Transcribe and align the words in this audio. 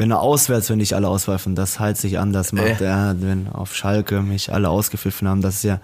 wenn 0.00 0.10
er 0.10 0.22
auswärts, 0.22 0.70
wenn 0.70 0.78
nicht 0.78 0.94
alle 0.94 1.08
auspfeifen, 1.08 1.54
das 1.54 1.78
halt 1.78 1.98
sich 1.98 2.18
anders 2.18 2.52
macht. 2.52 2.80
Äh. 2.80 2.86
Ja, 2.86 3.14
wenn 3.18 3.48
auf 3.48 3.76
Schalke 3.76 4.22
mich 4.22 4.50
alle 4.50 4.70
ausgepfiffen 4.70 5.28
haben, 5.28 5.42
das 5.42 5.56
ist 5.56 5.64
ja 5.64 5.78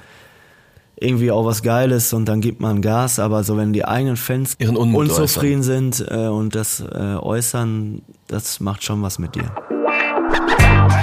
irgendwie 0.99 1.31
auch 1.31 1.45
was 1.45 1.63
Geiles 1.63 2.15
und 2.15 2.25
dann 2.25 2.41
gibt 2.41 2.59
man 2.59 2.81
Gas, 2.81 3.19
aber 3.19 3.45
so 3.45 3.59
wenn 3.59 3.75
die 3.75 3.85
eigenen 3.85 4.17
Fans 4.17 4.57
unzufrieden 4.59 5.63
sind 5.63 6.03
äh, 6.09 6.29
und 6.29 6.55
das 6.55 6.81
äh, 6.81 7.17
äußern, 7.17 8.01
das 8.27 8.59
macht 8.61 8.85
schon 8.85 9.03
was 9.03 9.19
mit 9.19 9.35
dir. 9.35 9.53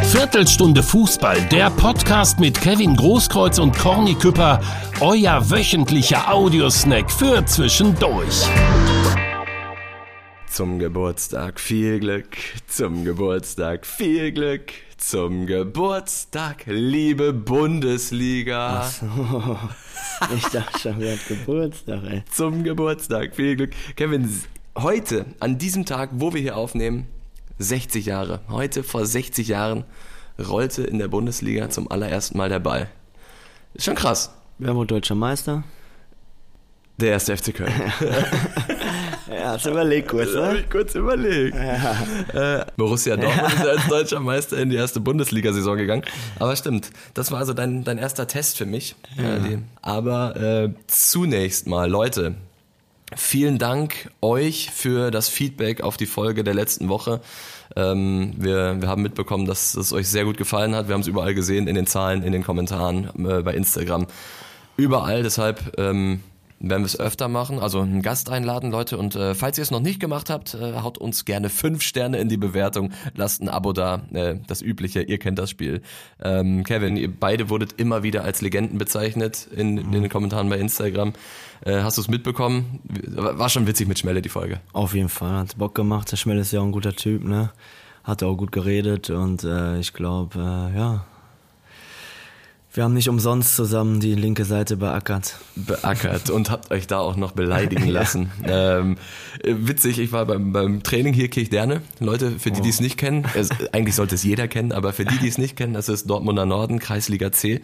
Viertelstunde 0.06 0.82
Fußball, 0.82 1.40
der 1.52 1.70
Podcast 1.70 2.40
mit 2.40 2.60
Kevin 2.60 2.96
Großkreuz 2.96 3.60
und 3.60 3.78
Corny 3.78 4.16
Küpper, 4.16 4.60
euer 5.02 5.52
wöchentlicher 5.52 6.34
Audiosnack 6.34 7.12
für 7.12 7.46
zwischendurch. 7.46 8.48
Zum 10.54 10.78
Geburtstag 10.78 11.60
viel 11.60 12.00
Glück, 12.00 12.38
zum 12.68 13.06
Geburtstag 13.06 13.88
viel 13.88 14.32
Glück, 14.32 14.72
zum 14.98 15.48
Geburtstag, 15.48 16.66
liebe 16.68 17.34
Bundesliga. 17.34 18.88
Ich 20.36 20.44
dachte 20.50 20.80
schon, 20.80 21.00
wer 21.00 21.14
hat 21.14 21.28
Geburtstag, 21.28 22.04
ey. 22.04 22.24
Zum 22.32 22.64
Geburtstag 22.64 23.36
viel 23.36 23.56
Glück. 23.56 23.72
Kevin, 23.96 24.30
heute, 24.78 25.26
an 25.40 25.58
diesem 25.58 25.88
Tag, 25.88 26.12
wo 26.14 26.36
wir 26.36 26.42
hier 26.42 26.56
aufnehmen, 26.56 27.08
60 27.58 28.06
Jahre. 28.06 28.42
Heute 28.48 28.84
vor 28.84 29.08
60 29.08 29.48
Jahren 29.48 29.86
rollte 30.38 30.84
in 30.84 31.00
der 31.00 31.08
Bundesliga 31.08 31.72
zum 31.72 31.90
allerersten 31.90 32.38
Mal 32.38 32.50
der 32.50 32.60
Ball. 32.60 32.92
Ist 33.74 33.86
schon 33.86 33.96
krass. 33.96 34.32
Wer 34.60 34.76
wurde 34.76 34.94
deutscher 34.94 35.16
Meister? 35.16 35.64
Der 36.98 37.10
erste 37.10 37.36
FC 37.36 37.56
Köln. 37.56 37.74
Ja, 39.34 39.52
hast 39.52 39.66
du 39.66 39.72
überlegt 39.72 40.10
kurz, 40.10 40.34
ne? 40.34 40.60
ich 40.60 40.70
kurz 40.70 40.96
überlegt. 40.96 41.56
Äh, 42.34 42.66
Borussia 42.78 43.16
Dortmund 43.16 43.54
ist 43.54 43.68
als 43.68 43.88
deutscher 43.88 44.20
Meister 44.20 44.58
in 44.58 44.70
die 44.70 44.76
erste 44.76 45.00
Bundesliga-Saison 45.00 45.78
gegangen. 45.78 46.04
Aber 46.40 46.56
stimmt, 46.56 46.92
das 47.14 47.32
war 47.32 47.40
also 47.40 47.54
dein, 47.54 47.84
dein 47.84 47.98
erster 47.98 48.28
Test 48.28 48.58
für 48.58 48.66
mich. 48.66 48.96
Äh, 49.18 49.40
die, 49.42 49.58
aber 49.82 50.36
äh, 50.36 50.70
zunächst 50.88 51.68
mal, 51.68 51.90
Leute, 51.90 52.36
vielen 53.16 53.58
Dank 53.58 54.12
euch 54.22 54.72
für 54.74 55.12
das 55.12 55.30
Feedback 55.30 55.82
auf 55.82 55.98
die 55.98 56.06
Folge 56.06 56.44
der 56.44 56.54
letzten 56.54 56.90
Woche. 56.90 57.22
Ähm, 57.76 58.34
wir, 58.38 58.82
wir 58.82 58.88
haben 58.88 59.02
mitbekommen, 59.02 59.46
dass 59.46 59.76
es 59.76 59.94
euch 59.94 60.08
sehr 60.08 60.26
gut 60.26 60.38
gefallen 60.38 60.76
hat. 60.76 60.88
Wir 60.88 60.94
haben 60.94 61.02
es 61.02 61.08
überall 61.08 61.34
gesehen, 61.34 61.68
in 61.68 61.76
den 61.76 61.88
Zahlen, 61.88 62.24
in 62.24 62.32
den 62.32 62.44
Kommentaren, 62.44 63.10
äh, 63.26 63.42
bei 63.42 63.54
Instagram. 63.54 64.08
Überall, 64.78 65.24
deshalb 65.24 65.78
ähm, 65.78 66.22
werden 66.64 66.82
wir 66.82 66.88
es 66.88 67.00
öfter 67.00 67.28
machen, 67.28 67.60
also 67.60 67.82
einen 67.82 68.02
Gast 68.02 68.30
einladen, 68.30 68.72
Leute. 68.72 68.98
Und 68.98 69.16
äh, 69.16 69.36
falls 69.36 69.58
ihr 69.58 69.62
es 69.62 69.72
noch 69.72 69.82
nicht 69.82 70.00
gemacht 70.00 70.30
habt, 70.30 70.54
äh, 70.54 70.80
haut 70.82 70.98
uns 70.98 71.26
gerne 71.26 71.50
fünf 71.50 71.84
Sterne 71.84 72.18
in 72.18 72.30
die 72.30 72.38
Bewertung, 72.38 72.92
lasst 73.16 73.42
ein 73.42 73.50
Abo 73.50 73.74
da, 73.74 74.02
äh, 74.14 74.36
das 74.48 74.62
Übliche, 74.62 75.02
ihr 75.02 75.18
kennt 75.18 75.38
das 75.40 75.50
Spiel. 75.50 75.82
Ähm, 76.24 76.64
Kevin, 76.64 76.96
ihr 76.96 77.12
beide 77.12 77.50
wurdet 77.50 77.74
immer 77.78 78.02
wieder 78.04 78.24
als 78.24 78.42
Legenden 78.42 78.78
bezeichnet 78.78 79.48
in, 79.54 79.78
in 79.78 79.92
den 79.92 80.10
Kommentaren 80.10 80.50
bei 80.50 80.58
Instagram. 80.58 81.14
Äh, 81.66 81.82
hast 81.82 81.98
du 81.98 82.02
es 82.02 82.08
mitbekommen? 82.08 82.80
War 83.08 83.50
schon 83.50 83.68
witzig 83.68 83.88
mit 83.88 84.00
Schmelle, 84.00 84.22
die 84.22 84.30
Folge. 84.30 84.62
Auf 84.72 84.96
jeden 84.96 85.10
Fall, 85.10 85.40
hat 85.40 85.58
Bock 85.58 85.76
gemacht. 85.76 86.12
Der 86.12 86.18
Schmell 86.18 86.40
ist 86.40 86.54
ja 86.54 86.62
auch 86.62 86.66
ein 86.66 86.72
guter 86.72 86.94
Typ, 86.94 87.26
ne? 87.26 87.52
Hat 88.06 88.24
auch 88.24 88.36
gut 88.36 88.52
geredet 88.52 89.10
und 89.10 89.44
äh, 89.44 89.80
ich 89.80 89.94
glaube, 89.94 90.38
äh, 90.38 90.78
ja. 90.78 91.06
Wir 92.76 92.84
haben 92.84 92.96
nicht 92.96 93.08
umsonst 93.08 93.56
zusammen 93.56 94.00
die 94.00 94.16
linke 94.16 94.46
Seite 94.46 94.78
beackert. 94.78 95.36
beackert 95.56 96.32
und 96.32 96.50
habt 96.50 96.72
euch 96.72 96.88
da 96.88 96.98
auch 96.98 97.16
noch 97.16 97.34
beleidigen 97.34 97.88
lassen. 97.90 98.32
ähm, 98.46 98.98
äh, 99.44 99.54
witzig, 99.60 100.00
ich 100.00 100.12
war 100.12 100.26
beim, 100.26 100.52
beim 100.54 100.82
Training 100.82 101.14
hier 101.14 101.30
Kirchderne. 101.30 101.84
Leute, 102.00 102.32
für 102.40 102.50
die, 102.50 102.62
die 102.62 102.70
es 102.70 102.82
nicht 102.82 102.98
kennen, 102.98 103.28
es, 103.36 103.50
eigentlich 103.74 103.94
sollte 103.94 104.16
es 104.16 104.24
jeder 104.24 104.48
kennen, 104.48 104.72
aber 104.72 104.92
für 104.92 105.06
die, 105.06 105.20
die 105.20 105.28
es 105.28 105.38
nicht 105.38 105.56
kennen, 105.56 105.76
das 105.76 105.88
ist 105.88 106.10
Dortmunder 106.10 106.48
Norden, 106.48 106.80
Kreisliga 106.80 107.32
C. 107.32 107.62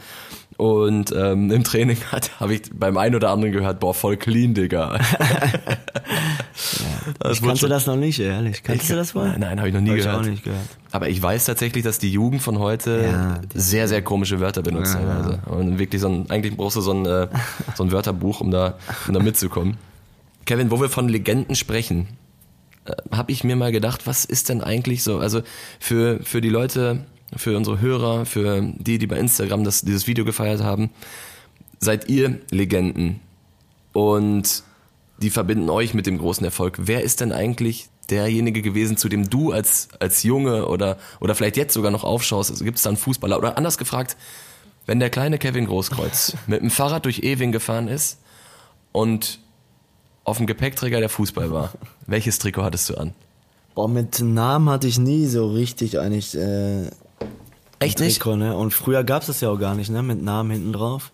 Und 0.59 1.13
ähm, 1.15 1.51
im 1.51 1.63
Training 1.63 1.95
hat 2.11 2.37
habe 2.41 2.53
ich 2.55 2.63
beim 2.73 2.97
einen 2.97 3.15
oder 3.15 3.29
anderen 3.29 3.53
gehört, 3.53 3.79
boah, 3.79 3.93
voll 3.93 4.17
clean, 4.17 4.53
Digga. 4.53 4.99
Das 7.19 7.37
Ich 7.37 7.41
kannte 7.41 7.67
das 7.69 7.85
noch 7.87 7.95
nicht, 7.95 8.19
ehrlich. 8.19 8.61
Kannst 8.63 8.89
du 8.89 8.95
das 8.95 9.15
wohl? 9.15 9.23
Nein, 9.29 9.39
nein 9.39 9.59
habe 9.59 9.69
ich 9.69 9.73
noch 9.73 9.81
nie 9.81 9.91
Hab 9.91 9.97
ich 9.97 10.03
gehört. 10.03 10.19
auch 10.21 10.25
nicht 10.29 10.43
gehört. 10.43 10.67
Aber 10.91 11.07
ich 11.09 11.21
weiß 11.21 11.45
tatsächlich, 11.45 11.83
dass 11.83 11.97
die 11.97 12.11
Jugend 12.11 12.41
von 12.41 12.59
heute 12.59 13.01
Ja, 13.09 13.41
sehr, 13.53 13.87
sehr 13.87 14.01
komische 14.01 14.39
Wörter 14.41 14.61
benutzt. 14.61 14.93
Ja. 14.95 14.99
teilweise. 15.01 15.39
Und 15.47 15.79
wirklich 15.79 16.01
so 16.01 16.09
ein, 16.09 16.29
eigentlich 16.29 16.55
brauchst 16.57 16.75
du 16.75 16.81
so 16.81 16.91
ein, 16.93 17.05
äh, 17.05 17.27
so 17.75 17.83
ein 17.83 17.91
Wörterbuch, 17.91 18.41
um 18.41 18.51
da, 18.51 18.77
um 19.07 19.13
da 19.13 19.19
mitzukommen. 19.21 19.77
Kevin, 20.45 20.71
wo 20.71 20.79
wir 20.81 20.89
von 20.89 21.07
Legenden 21.09 21.55
sprechen, 21.55 22.07
äh, 22.85 22.91
habe 23.11 23.31
ich 23.31 23.43
mir 23.43 23.55
mal 23.55 23.71
gedacht, 23.71 24.05
was 24.07 24.25
ist 24.25 24.49
denn 24.49 24.61
eigentlich 24.61 25.03
so, 25.03 25.19
also 25.19 25.41
für, 25.79 26.19
für 26.23 26.41
die 26.41 26.49
Leute, 26.49 27.05
für 27.35 27.55
unsere 27.55 27.79
Hörer, 27.79 28.25
für 28.25 28.61
die, 28.61 28.97
die 28.97 29.07
bei 29.07 29.17
Instagram 29.17 29.63
das, 29.63 29.81
dieses 29.81 30.07
Video 30.07 30.25
gefeiert 30.25 30.61
haben, 30.61 30.89
seid 31.79 32.09
ihr 32.09 32.39
Legenden 32.49 33.19
und 33.93 34.63
die 35.21 35.29
verbinden 35.29 35.69
euch 35.69 35.93
mit 35.93 36.05
dem 36.05 36.17
großen 36.17 36.45
Erfolg. 36.45 36.77
Wer 36.81 37.03
ist 37.03 37.21
denn 37.21 37.31
eigentlich 37.31 37.89
derjenige 38.09 38.61
gewesen, 38.61 38.97
zu 38.97 39.09
dem 39.09 39.29
du 39.29 39.51
als, 39.51 39.89
als 39.99 40.23
Junge 40.23 40.67
oder, 40.67 40.97
oder 41.19 41.35
vielleicht 41.35 41.57
jetzt 41.57 41.73
sogar 41.73 41.91
noch 41.91 42.03
aufschaust? 42.03 42.51
Also 42.51 42.63
gibt 42.63 42.77
es 42.77 42.83
da 42.83 42.89
einen 42.89 42.97
Fußballer? 42.97 43.37
Oder 43.37 43.57
anders 43.57 43.77
gefragt, 43.77 44.17
wenn 44.85 44.99
der 44.99 45.09
kleine 45.09 45.37
Kevin 45.37 45.65
Großkreuz 45.65 46.35
mit 46.47 46.61
dem 46.61 46.71
Fahrrad 46.71 47.05
durch 47.05 47.19
Ewing 47.23 47.51
gefahren 47.51 47.87
ist 47.87 48.19
und 48.91 49.39
auf 50.23 50.37
dem 50.37 50.47
Gepäckträger 50.47 50.99
der 50.99 51.09
Fußball 51.09 51.51
war, 51.51 51.73
welches 52.07 52.39
Trikot 52.39 52.63
hattest 52.63 52.89
du 52.89 52.95
an? 52.95 53.13
Boah, 53.75 53.87
mit 53.87 54.19
Namen 54.19 54.69
hatte 54.69 54.87
ich 54.87 54.99
nie 54.99 55.25
so 55.25 55.51
richtig 55.51 55.99
eigentlich 55.99 56.35
äh, 56.35 56.89
Echt 57.79 57.99
nicht? 57.99 58.19
Trikot, 58.21 58.35
ne? 58.37 58.55
Und 58.55 58.73
früher 58.73 59.03
gab's 59.03 59.27
das 59.27 59.41
ja 59.41 59.49
auch 59.49 59.59
gar 59.59 59.75
nicht, 59.75 59.89
ne? 59.89 60.03
Mit 60.03 60.21
Namen 60.21 60.51
hinten 60.51 60.73
drauf. 60.73 61.11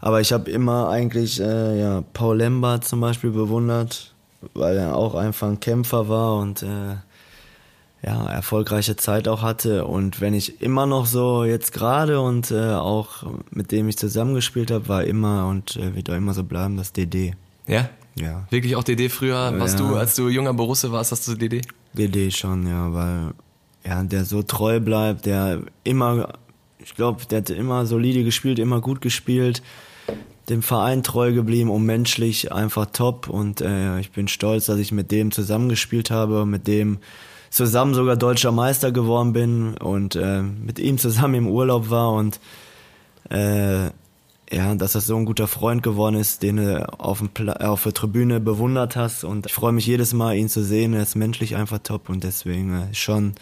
Aber 0.00 0.20
ich 0.20 0.32
habe 0.32 0.50
immer 0.50 0.88
eigentlich 0.88 1.40
äh, 1.40 1.80
ja, 1.80 2.02
Paul 2.12 2.38
Lambert 2.38 2.84
zum 2.84 3.00
Beispiel 3.00 3.30
bewundert, 3.30 4.14
weil 4.54 4.76
er 4.76 4.94
auch 4.94 5.14
einfach 5.14 5.48
ein 5.48 5.58
Kämpfer 5.58 6.08
war 6.08 6.36
und 6.36 6.62
äh, 6.62 6.96
ja, 8.04 8.26
erfolgreiche 8.28 8.96
Zeit 8.96 9.26
auch 9.26 9.40
hatte. 9.42 9.86
Und 9.86 10.20
wenn 10.20 10.34
ich 10.34 10.60
immer 10.60 10.84
noch 10.86 11.06
so 11.06 11.44
jetzt 11.44 11.72
gerade 11.72 12.20
und 12.20 12.50
äh, 12.50 12.74
auch 12.74 13.24
mit 13.50 13.72
dem 13.72 13.88
ich 13.88 13.96
zusammengespielt 13.96 14.70
habe, 14.70 14.86
war 14.88 15.04
immer 15.04 15.48
und 15.48 15.76
äh, 15.76 15.96
wird 15.96 16.10
auch 16.10 16.14
immer 16.14 16.34
so 16.34 16.44
bleiben, 16.44 16.76
das 16.76 16.92
DD. 16.92 17.34
Ja? 17.66 17.88
Ja. 18.14 18.46
Wirklich 18.50 18.76
auch 18.76 18.84
DD 18.84 19.08
früher? 19.08 19.58
Warst 19.58 19.80
Ja. 19.80 19.88
du, 19.88 19.96
als 19.96 20.14
du 20.14 20.28
junger 20.28 20.52
Borusse 20.54 20.92
warst, 20.92 21.10
hast 21.12 21.26
du 21.26 21.34
DD? 21.34 21.62
DD 21.94 22.30
schon, 22.30 22.66
ja, 22.66 22.92
weil 22.92 23.30
ja, 23.86 24.02
der 24.02 24.24
so 24.24 24.42
treu 24.42 24.80
bleibt, 24.80 25.26
der 25.26 25.60
immer, 25.84 26.34
ich 26.78 26.94
glaube, 26.94 27.24
der 27.26 27.38
hat 27.38 27.50
immer 27.50 27.86
solide 27.86 28.24
gespielt, 28.24 28.58
immer 28.58 28.80
gut 28.80 29.00
gespielt, 29.00 29.62
dem 30.48 30.62
Verein 30.62 31.02
treu 31.02 31.32
geblieben 31.32 31.70
und 31.70 31.84
menschlich 31.84 32.52
einfach 32.52 32.86
top 32.86 33.28
und 33.28 33.60
äh, 33.60 33.98
ich 34.00 34.12
bin 34.12 34.28
stolz, 34.28 34.66
dass 34.66 34.78
ich 34.78 34.92
mit 34.92 35.10
dem 35.10 35.30
zusammengespielt 35.30 36.10
habe, 36.10 36.46
mit 36.46 36.66
dem 36.66 36.98
zusammen 37.50 37.94
sogar 37.94 38.16
deutscher 38.16 38.52
Meister 38.52 38.92
geworden 38.92 39.32
bin 39.32 39.76
und 39.76 40.16
äh, 40.16 40.42
mit 40.42 40.78
ihm 40.78 40.98
zusammen 40.98 41.34
im 41.34 41.48
Urlaub 41.48 41.90
war 41.90 42.12
und 42.12 42.40
äh, 43.30 43.90
ja, 44.52 44.74
dass 44.76 44.92
das 44.92 45.06
so 45.06 45.16
ein 45.16 45.24
guter 45.24 45.48
Freund 45.48 45.82
geworden 45.82 46.14
ist, 46.14 46.42
den 46.42 46.58
du 46.58 46.88
auf, 47.00 47.18
dem 47.18 47.48
auf 47.48 47.82
der 47.82 47.94
Tribüne 47.94 48.38
bewundert 48.38 48.94
hast. 48.94 49.24
Und 49.24 49.46
ich 49.46 49.52
freue 49.52 49.72
mich 49.72 49.86
jedes 49.86 50.12
Mal, 50.12 50.36
ihn 50.36 50.48
zu 50.48 50.62
sehen. 50.62 50.94
Er 50.94 51.02
ist 51.02 51.16
menschlich 51.16 51.56
einfach 51.56 51.80
top 51.82 52.08
und 52.08 52.22
deswegen 52.22 52.72
äh, 52.72 52.94
schon, 52.94 53.34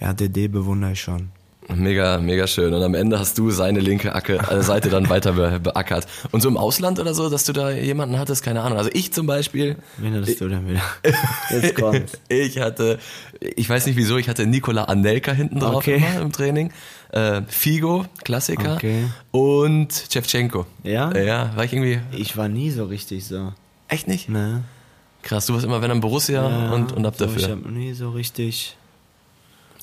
ja, 0.00 0.12
DD 0.12 0.48
bewundere 0.48 0.92
ich 0.92 1.00
schon. 1.00 1.30
Mega, 1.74 2.18
mega 2.18 2.46
schön. 2.46 2.74
Und 2.74 2.82
am 2.82 2.94
Ende 2.94 3.18
hast 3.18 3.38
du 3.38 3.50
seine 3.50 3.80
linke 3.80 4.14
Acke, 4.14 4.36
äh, 4.36 4.62
Seite 4.62 4.90
dann 4.90 5.08
weiter 5.08 5.32
be 5.32 5.58
beackert. 5.60 6.06
Und 6.30 6.42
so 6.42 6.48
im 6.50 6.58
Ausland 6.58 7.00
oder 7.00 7.14
so, 7.14 7.30
dass 7.30 7.44
du 7.44 7.54
da 7.54 7.70
jemanden 7.70 8.18
hattest, 8.18 8.42
keine 8.42 8.60
Ahnung. 8.60 8.76
Also 8.76 8.90
ich 8.92 9.14
zum 9.14 9.26
Beispiel, 9.26 9.76
Wen 9.96 10.14
hattest 10.14 10.42
du 10.42 10.48
denn 10.48 10.68
wieder? 10.68 10.82
Jetzt 11.50 11.74
kommt's. 11.74 12.18
ich 12.28 12.58
hatte, 12.58 12.98
ich 13.40 13.66
weiß 13.66 13.86
nicht 13.86 13.96
wieso, 13.96 14.18
ich 14.18 14.28
hatte 14.28 14.46
Nikola 14.46 14.84
Anelka 14.84 15.32
hinten 15.32 15.58
drauf 15.60 15.76
Okay. 15.76 15.96
immer 16.06 16.20
im 16.20 16.32
Training. 16.32 16.70
Äh, 17.12 17.40
Figo, 17.48 18.04
Klassiker. 18.24 18.74
Okay. 18.74 19.04
Und 19.30 19.88
Chevchenko. 20.12 20.66
Ja? 20.82 21.16
Ja, 21.16 21.56
war 21.56 21.64
ich 21.64 21.72
irgendwie, 21.72 21.98
Ich 22.12 22.36
war 22.36 22.48
nie 22.48 22.70
so 22.72 22.84
richtig 22.84 23.24
so. 23.24 23.54
echt 23.88 24.06
nicht? 24.06 24.28
Ne? 24.28 24.64
Krass, 25.22 25.46
du 25.46 25.54
warst 25.54 25.64
immer, 25.64 25.80
wenn 25.80 25.88
dann 25.88 26.00
Borussia 26.02 26.72
und, 26.74 26.92
und 26.92 27.06
ab 27.06 27.14
so, 27.16 27.24
dafür. 27.24 27.40
Ich 27.40 27.48
habe 27.48 27.70
nie 27.72 27.94
so 27.94 28.10
richtig. 28.10 28.76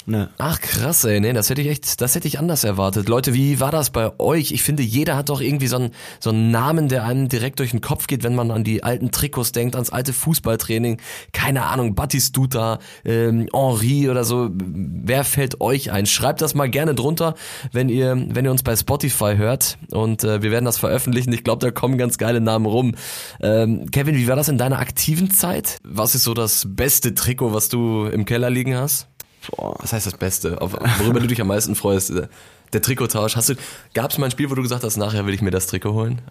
Ne. 0.06 0.30
Ach 0.38 0.59
krass, 0.59 1.03
ey, 1.03 1.19
nee, 1.19 1.33
das 1.33 1.50
hätte 1.50 1.62
ich 1.62 1.68
echt, 1.68 2.01
das 2.01 2.15
hätte 2.15 2.27
ich 2.27 2.39
anders 2.39 2.63
erwartet. 2.63 3.07
Leute, 3.07 3.33
wie 3.33 3.59
war 3.59 3.71
das 3.71 3.92
bei 3.92 4.19
euch? 4.19 4.51
Ich 4.51 4.63
finde, 4.63 4.81
jeder 4.83 5.15
hat 5.15 5.30
doch 5.30 5.42
irgendwie 5.42 5.68
so 5.68 5.75
einen, 5.75 5.92
so 6.19 6.31
einen 6.31 6.50
Namen, 6.50 6.88
der 6.88 7.06
einem 7.06 7.30
direkt 7.30 7.59
durch 7.59 7.71
den 7.71 7.81
Kopf 7.81 8.07
geht, 8.07 8.24
wenn 8.24 8.33
man 8.33 8.50
an 8.50 8.63
die 8.63 8.83
alten 8.83 9.12
Trikots 9.12 9.51
denkt, 9.51 9.75
ans 9.75 9.92
alte 9.92 10.13
Fußballtraining. 10.13 11.00
Keine 11.33 11.65
Ahnung, 11.65 11.94
Batistuta, 11.94 12.80
ähm, 13.06 13.48
Henri 13.53 14.09
oder 14.09 14.24
so. 14.24 14.50
Wer 14.51 15.24
fällt 15.24 15.62
euch 15.62 15.92
ein? 15.92 16.06
Schreibt 16.06 16.42
das 16.42 16.56
mal 16.56 16.69
gerne 16.69 16.95
drunter, 16.95 17.36
wenn 17.71 17.89
ihr, 17.89 18.25
wenn 18.30 18.45
ihr 18.45 18.51
uns 18.51 18.63
bei 18.63 18.75
Spotify 18.75 19.36
hört 19.38 19.77
und 19.92 20.24
äh, 20.24 20.42
wir 20.42 20.51
werden 20.51 20.65
das 20.65 20.77
veröffentlichen. 20.77 21.31
Ich 21.33 21.44
glaube, 21.44 21.59
da 21.59 21.71
kommen 21.71 21.98
ganz 21.98 22.18
geile 22.18 22.42
Namen 22.42 22.65
rum. 22.65 22.95
Ähm, 23.42 23.89
Kevin, 23.92 24.15
wie 24.15 24.27
war 24.27 24.36
das 24.36 24.50
in 24.50 24.57
deiner 24.57 24.80
aktiven 24.80 25.30
Zeit? 25.30 25.77
Was 25.83 26.15
ist 26.15 26.24
so 26.24 26.33
das 26.33 26.65
beste 26.68 27.13
Trikot, 27.13 27.53
was 27.53 27.69
du 27.69 28.06
im 28.06 28.25
Keller 28.25 28.50
liegen 28.50 28.75
hast? 28.75 29.10
Boah. 29.49 29.75
Was 29.79 29.93
heißt 29.93 30.05
das 30.05 30.17
Beste? 30.17 30.61
Auf, 30.61 30.73
worüber 30.99 31.19
du 31.19 31.27
dich 31.27 31.41
am 31.41 31.47
meisten 31.47 31.75
freust? 31.75 32.13
Der 32.73 32.81
Trikottausch. 32.81 33.35
Hast 33.35 33.49
du, 33.49 33.55
gab 33.93 34.11
es 34.11 34.17
mal 34.17 34.25
ein 34.25 34.31
Spiel, 34.31 34.49
wo 34.49 34.55
du 34.55 34.61
gesagt 34.61 34.83
hast, 34.83 34.97
nachher 34.97 35.25
will 35.25 35.33
ich 35.33 35.41
mir 35.41 35.51
das 35.51 35.67
Trikot 35.67 35.93
holen? 35.93 36.21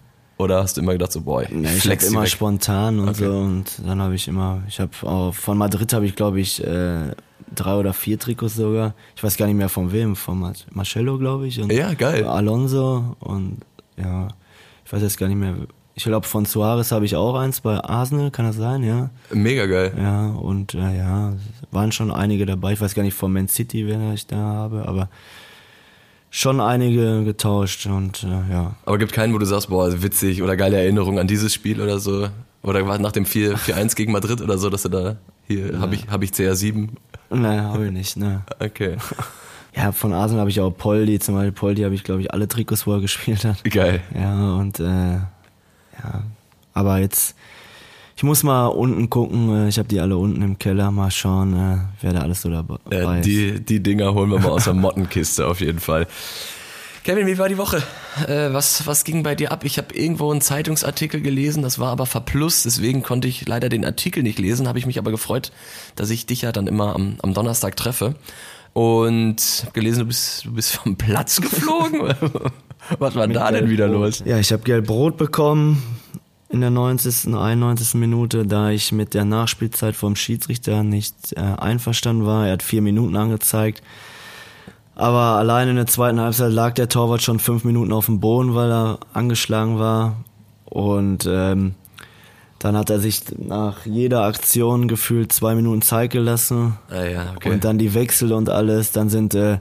Oder 0.41 0.63
hast 0.63 0.77
du 0.77 0.81
immer 0.81 0.93
gedacht 0.93 1.11
so, 1.11 1.21
boy, 1.21 1.45
nee, 1.51 1.67
ich 1.71 1.87
hab 1.87 2.01
immer 2.01 2.23
weg. 2.23 2.29
spontan 2.29 2.99
und 2.99 3.09
okay. 3.09 3.25
so 3.25 3.31
und 3.31 3.65
dann 3.85 4.01
habe 4.01 4.15
ich 4.15 4.27
immer, 4.27 4.63
ich 4.67 4.79
habe 4.79 5.31
von 5.33 5.57
Madrid 5.57 5.93
habe 5.93 6.07
ich 6.07 6.15
glaube 6.15 6.39
ich 6.39 6.63
äh, 6.63 7.11
drei 7.53 7.75
oder 7.75 7.93
vier 7.93 8.17
Trikots 8.17 8.55
sogar. 8.55 8.95
Ich 9.15 9.23
weiß 9.23 9.37
gar 9.37 9.45
nicht 9.45 9.55
mehr 9.55 9.69
von 9.69 9.91
wem, 9.91 10.15
von 10.15 10.55
Marcello 10.71 11.19
glaube 11.19 11.47
ich 11.47 11.61
und 11.61 11.71
ja 11.71 11.93
geil, 11.93 12.25
Alonso 12.25 13.15
und 13.19 13.59
ja, 13.97 14.29
ich 14.83 14.91
weiß 14.91 15.03
jetzt 15.03 15.17
gar 15.19 15.27
nicht 15.27 15.37
mehr. 15.37 15.55
Ich 16.01 16.05
glaube 16.05 16.25
von 16.25 16.45
Suarez 16.45 16.91
habe 16.91 17.05
ich 17.05 17.15
auch 17.15 17.35
eins 17.35 17.61
bei 17.61 17.77
Arsenal, 17.77 18.31
kann 18.31 18.47
das 18.47 18.55
sein, 18.55 18.83
ja? 18.83 19.11
Mega 19.31 19.67
geil. 19.67 19.93
Ja 19.95 20.29
und 20.29 20.73
äh, 20.73 20.97
ja, 20.97 21.33
waren 21.69 21.91
schon 21.91 22.09
einige 22.09 22.47
dabei. 22.47 22.73
Ich 22.73 22.81
weiß 22.81 22.95
gar 22.95 23.03
nicht 23.03 23.13
von 23.13 23.31
Man 23.31 23.47
City, 23.47 23.85
wer 23.85 24.11
ich 24.11 24.25
da 24.25 24.37
habe, 24.37 24.87
aber 24.87 25.09
schon 26.31 26.59
einige 26.59 27.23
getauscht 27.23 27.85
und 27.85 28.23
äh, 28.23 28.51
ja. 28.51 28.75
Aber 28.83 28.97
gibt 28.97 29.13
keinen, 29.13 29.31
wo 29.31 29.37
du 29.37 29.45
sagst, 29.45 29.69
boah, 29.69 30.01
witzig 30.01 30.41
oder 30.41 30.57
geile 30.57 30.77
Erinnerung 30.77 31.19
an 31.19 31.27
dieses 31.27 31.53
Spiel 31.53 31.79
oder 31.79 31.99
so? 31.99 32.29
Oder 32.63 32.87
war 32.87 32.97
nach 32.97 33.11
dem 33.11 33.25
4-1 33.25 33.95
gegen 33.95 34.11
Madrid 34.11 34.41
oder 34.41 34.57
so, 34.57 34.71
dass 34.71 34.81
du 34.81 34.89
da, 34.89 35.17
hier, 35.47 35.73
ja. 35.73 35.79
habe 35.81 35.93
ich, 35.93 36.07
hab 36.07 36.23
ich 36.23 36.31
CR7? 36.31 36.89
Nein, 37.29 37.61
habe 37.61 37.85
ich 37.85 37.91
nicht, 37.91 38.17
ne. 38.17 38.41
Okay. 38.59 38.97
Ja, 39.73 39.93
von 39.93 40.11
Arsenal 40.11 40.41
habe 40.41 40.49
ich 40.49 40.59
auch 40.59 40.69
Poldi, 40.69 41.17
zum 41.19 41.35
Beispiel 41.35 41.53
Poldi 41.53 41.83
habe 41.83 41.95
ich, 41.95 42.03
glaube 42.03 42.19
ich, 42.19 42.33
alle 42.33 42.45
Trikots, 42.45 42.85
wo 42.85 42.91
er 42.91 42.99
gespielt 42.99 43.45
hat. 43.45 43.63
Geil. 43.63 44.01
Ja, 44.13 44.55
und 44.55 44.81
äh, 44.81 45.19
ja, 46.03 46.23
aber 46.73 46.99
jetzt 46.99 47.35
ich 48.21 48.23
muss 48.23 48.43
mal 48.43 48.67
unten 48.67 49.09
gucken. 49.09 49.65
Äh, 49.65 49.69
ich 49.69 49.79
habe 49.79 49.87
die 49.87 49.99
alle 49.99 50.15
unten 50.15 50.43
im 50.43 50.59
Keller. 50.59 50.91
Mal 50.91 51.09
schauen, 51.09 51.53
äh, 51.55 51.77
wer 52.01 52.13
da 52.13 52.19
alles 52.21 52.43
so 52.43 52.51
dabei 52.51 52.77
ist. 53.17 53.25
Die, 53.25 53.59
die 53.59 53.81
Dinger 53.81 54.13
holen 54.13 54.29
wir 54.29 54.37
mal 54.37 54.49
aus 54.49 54.65
der 54.65 54.75
Mottenkiste 54.75 55.47
auf 55.47 55.59
jeden 55.59 55.79
Fall. 55.79 56.05
Kevin, 57.03 57.25
wie 57.25 57.39
war 57.39 57.49
die 57.49 57.57
Woche? 57.57 57.81
Äh, 58.27 58.53
was, 58.53 58.85
was 58.85 59.05
ging 59.05 59.23
bei 59.23 59.33
dir 59.33 59.51
ab? 59.51 59.65
Ich 59.65 59.79
habe 59.79 59.95
irgendwo 59.95 60.29
einen 60.29 60.41
Zeitungsartikel 60.41 61.19
gelesen, 61.19 61.63
das 61.63 61.79
war 61.79 61.89
aber 61.89 62.05
verplust, 62.05 62.65
deswegen 62.65 63.01
konnte 63.01 63.27
ich 63.27 63.47
leider 63.47 63.69
den 63.69 63.83
Artikel 63.83 64.21
nicht 64.21 64.37
lesen, 64.37 64.67
habe 64.67 64.77
ich 64.77 64.85
mich 64.85 64.99
aber 64.99 65.09
gefreut, 65.09 65.51
dass 65.95 66.11
ich 66.11 66.27
dich 66.27 66.43
ja 66.43 66.51
dann 66.51 66.67
immer 66.67 66.93
am, 66.93 67.15
am 67.23 67.33
Donnerstag 67.33 67.75
treffe. 67.75 68.13
Und 68.73 69.63
habe 69.63 69.71
gelesen, 69.71 70.01
du 70.01 70.05
bist, 70.05 70.45
du 70.45 70.53
bist 70.53 70.75
vom 70.75 70.95
Platz 70.95 71.41
geflogen. 71.41 72.13
was 72.99 73.15
war 73.15 73.25
Mit 73.25 73.35
da 73.35 73.51
denn 73.51 73.67
wieder 73.67 73.87
los? 73.87 74.21
Ja, 74.23 74.37
ich 74.37 74.53
habe 74.53 74.61
Geld 74.61 74.85
Brot 74.85 75.17
bekommen, 75.17 75.81
in 76.51 76.61
der 76.61 76.69
90., 76.69 77.33
91. 77.33 77.95
Minute, 77.95 78.45
da 78.45 78.69
ich 78.69 78.91
mit 78.91 79.13
der 79.13 79.25
Nachspielzeit 79.25 79.95
vom 79.95 80.15
Schiedsrichter 80.15 80.83
nicht 80.83 81.33
äh, 81.35 81.39
einverstanden 81.39 82.25
war. 82.25 82.45
Er 82.45 82.53
hat 82.53 82.63
vier 82.63 82.81
Minuten 82.81 83.15
angezeigt. 83.15 83.81
Aber 84.95 85.37
allein 85.37 85.69
in 85.69 85.77
der 85.77 85.87
zweiten 85.87 86.19
Halbzeit 86.19 86.51
lag 86.51 86.73
der 86.73 86.89
Torwart 86.89 87.21
schon 87.21 87.39
fünf 87.39 87.63
Minuten 87.63 87.93
auf 87.93 88.05
dem 88.05 88.19
Boden, 88.19 88.53
weil 88.53 88.69
er 88.69 88.99
angeschlagen 89.13 89.79
war. 89.79 90.17
Und 90.65 91.25
ähm, 91.29 91.75
dann 92.59 92.77
hat 92.77 92.89
er 92.89 92.99
sich 92.99 93.23
nach 93.37 93.85
jeder 93.85 94.23
Aktion 94.23 94.87
gefühlt 94.87 95.31
zwei 95.31 95.55
Minuten 95.55 95.81
Zeit 95.81 96.11
gelassen. 96.11 96.77
Ah, 96.89 97.03
ja, 97.03 97.33
okay. 97.35 97.49
Und 97.49 97.63
dann 97.63 97.77
die 97.77 97.93
Wechsel 97.93 98.33
und 98.33 98.49
alles. 98.49 98.91
Dann 98.91 99.09
sind 99.09 99.33
äh, 99.33 99.59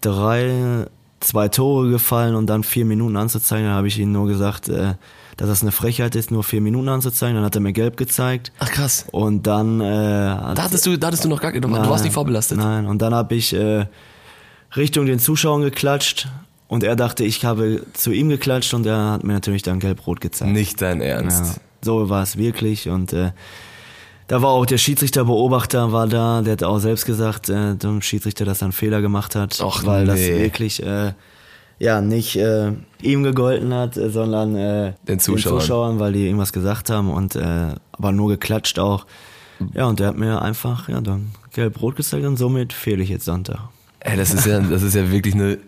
drei, 0.00 0.86
zwei 1.20 1.48
Tore 1.48 1.90
gefallen 1.90 2.34
und 2.34 2.46
dann 2.46 2.64
vier 2.64 2.86
Minuten 2.86 3.16
anzuzeigen. 3.16 3.66
Da 3.66 3.74
habe 3.74 3.88
ich 3.88 3.98
ihm 3.98 4.10
nur 4.10 4.26
gesagt, 4.26 4.68
äh, 4.68 4.94
dass 5.36 5.48
das 5.48 5.62
eine 5.62 5.72
Frechheit 5.72 6.14
ist, 6.16 6.30
nur 6.30 6.44
vier 6.44 6.60
Minuten 6.60 6.88
anzuzeigen. 6.88 7.36
Dann 7.36 7.44
hat 7.44 7.54
er 7.54 7.60
mir 7.60 7.72
gelb 7.72 7.96
gezeigt. 7.96 8.52
Ach 8.58 8.70
krass. 8.70 9.06
Und 9.10 9.46
dann. 9.46 9.80
Äh, 9.80 9.84
da 9.84 10.54
hattest 10.58 10.86
du, 10.86 10.96
da 10.96 11.08
hattest 11.08 11.24
du 11.24 11.28
noch 11.28 11.40
gar 11.40 11.52
nein, 11.52 11.62
du 11.62 11.70
warst 11.70 12.04
nicht 12.04 12.12
vorbelastet. 12.12 12.58
Nein. 12.58 12.86
Und 12.86 13.02
dann 13.02 13.14
habe 13.14 13.34
ich 13.34 13.52
äh, 13.52 13.86
Richtung 14.76 15.06
den 15.06 15.18
Zuschauern 15.18 15.62
geklatscht. 15.62 16.28
Und 16.66 16.82
er 16.82 16.96
dachte, 16.96 17.24
ich 17.24 17.44
habe 17.44 17.82
zu 17.92 18.10
ihm 18.10 18.28
geklatscht 18.30 18.74
und 18.74 18.86
er 18.86 19.12
hat 19.12 19.24
mir 19.24 19.34
natürlich 19.34 19.62
dann 19.62 19.80
gelb-rot 19.80 20.20
gezeigt. 20.20 20.50
Nicht 20.50 20.80
dein 20.80 21.00
Ernst. 21.00 21.44
Ja, 21.44 21.62
so 21.82 22.08
war 22.08 22.22
es 22.22 22.36
wirklich 22.36 22.88
und 22.88 23.12
äh, 23.12 23.32
da 24.26 24.40
war 24.40 24.50
auch 24.50 24.64
der 24.64 24.78
Schiedsrichterbeobachter 24.78 25.92
war 25.92 26.06
da, 26.06 26.40
der 26.40 26.52
hat 26.54 26.62
auch 26.62 26.78
selbst 26.78 27.04
gesagt, 27.04 27.50
äh, 27.50 27.74
dem 27.74 28.00
Schiedsrichter, 28.00 28.44
dass 28.44 28.62
er 28.62 28.66
einen 28.66 28.72
Fehler 28.72 29.02
gemacht 29.02 29.36
hat, 29.36 29.60
Och, 29.60 29.84
weil 29.84 30.04
nee. 30.04 30.10
das 30.10 30.20
wirklich 30.20 30.82
äh, 30.82 31.12
ja 31.78 32.00
nicht 32.00 32.36
äh, 32.36 32.72
ihm 33.02 33.22
gegolten 33.22 33.74
hat, 33.74 33.96
äh, 33.96 34.10
sondern 34.10 34.56
äh, 34.56 34.92
den, 35.06 35.18
Zuschauern. 35.20 35.54
den 35.54 35.60
Zuschauern, 35.60 35.98
weil 35.98 36.12
die 36.12 36.26
irgendwas 36.26 36.52
gesagt 36.52 36.90
haben 36.90 37.10
und 37.10 37.36
äh, 37.36 37.74
aber 37.92 38.12
nur 38.12 38.28
geklatscht 38.28 38.78
auch. 38.78 39.06
Ja, 39.72 39.86
und 39.86 40.00
der 40.00 40.08
hat 40.08 40.16
mir 40.16 40.42
einfach 40.42 40.88
ja 40.88 41.00
dann 41.00 41.32
gelb-rot 41.52 41.96
gezeigt 41.96 42.26
und 42.26 42.36
somit 42.36 42.72
fehle 42.72 43.02
ich 43.02 43.08
jetzt 43.08 43.24
Sonntag. 43.24 43.60
Ey, 44.00 44.16
das 44.16 44.34
ist 44.34 44.46
ja, 44.46 44.60
das 44.60 44.82
ist 44.82 44.94
ja 44.94 45.10
wirklich 45.10 45.34
eine 45.34 45.58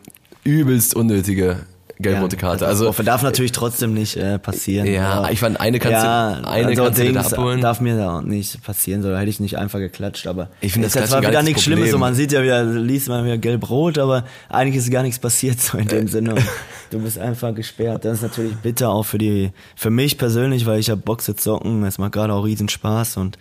übelst 0.45 0.95
unnötige 0.95 1.61
gelb-rote 1.99 2.37
Karte. 2.37 2.67
Also 2.67 2.93
darf 2.93 3.23
natürlich 3.23 3.53
trotzdem 3.53 3.95
nicht 3.95 4.17
äh, 4.17 4.39
passieren. 4.39 4.87
Ja, 4.87 5.29
ich 5.31 5.41
fand 5.41 5.61
eine 5.61 5.79
kannst 5.79 5.93
ja, 6.05 6.41
du, 6.41 6.49
eine 6.49 6.67
also 6.69 6.85
kannst 6.85 6.99
du 7.01 7.13
da 7.13 7.21
abholen. 7.21 7.61
Darf 7.61 7.81
mir 7.81 7.97
da 7.97 8.19
auch 8.19 8.23
nicht 8.23 8.63
passieren, 8.63 9.03
so 9.03 9.11
da 9.11 9.19
hätte 9.19 9.31
ich 9.31 9.41
nicht 9.41 9.59
einfach 9.59 9.79
geklatscht. 9.79 10.27
Aber 10.27 10.49
ich 10.61 10.73
finde 10.73 10.89
das, 10.89 10.95
das 10.95 11.11
war 11.11 11.23
wieder 11.23 11.43
nichts 11.43 11.63
Schlimmes. 11.63 11.91
So 11.91 11.99
man 11.99 12.15
sieht 12.15 12.33
ja 12.33 12.43
wieder, 12.43 12.65
liest 12.65 13.09
man 13.09 13.25
wieder 13.25 13.39
gelb-rot, 13.39 13.99
aber 13.99 14.25
eigentlich 14.49 14.77
ist 14.77 14.91
gar 14.91 15.03
nichts 15.03 15.19
passiert 15.19 15.61
so 15.61 15.79
in 15.79 15.89
dem 15.89 16.09
Sinne. 16.09 16.35
du 16.91 17.01
bist 17.01 17.19
einfach 17.19 17.55
gesperrt. 17.55 18.05
Das 18.05 18.19
ist 18.19 18.23
natürlich 18.23 18.55
bitter 18.57 18.91
auch 18.91 19.05
für 19.05 19.19
die, 19.19 19.53
für 19.75 19.91
mich 19.91 20.19
persönlich, 20.19 20.67
weil 20.67 20.81
ich 20.81 20.91
habe 20.91 21.01
Bock 21.01 21.23
zu 21.23 21.35
zocken. 21.35 21.85
Es 21.85 21.99
macht 21.99 22.13
gerade 22.13 22.33
auch 22.33 22.45
riesen 22.45 22.69
Spaß 22.69 23.17
und 23.17 23.39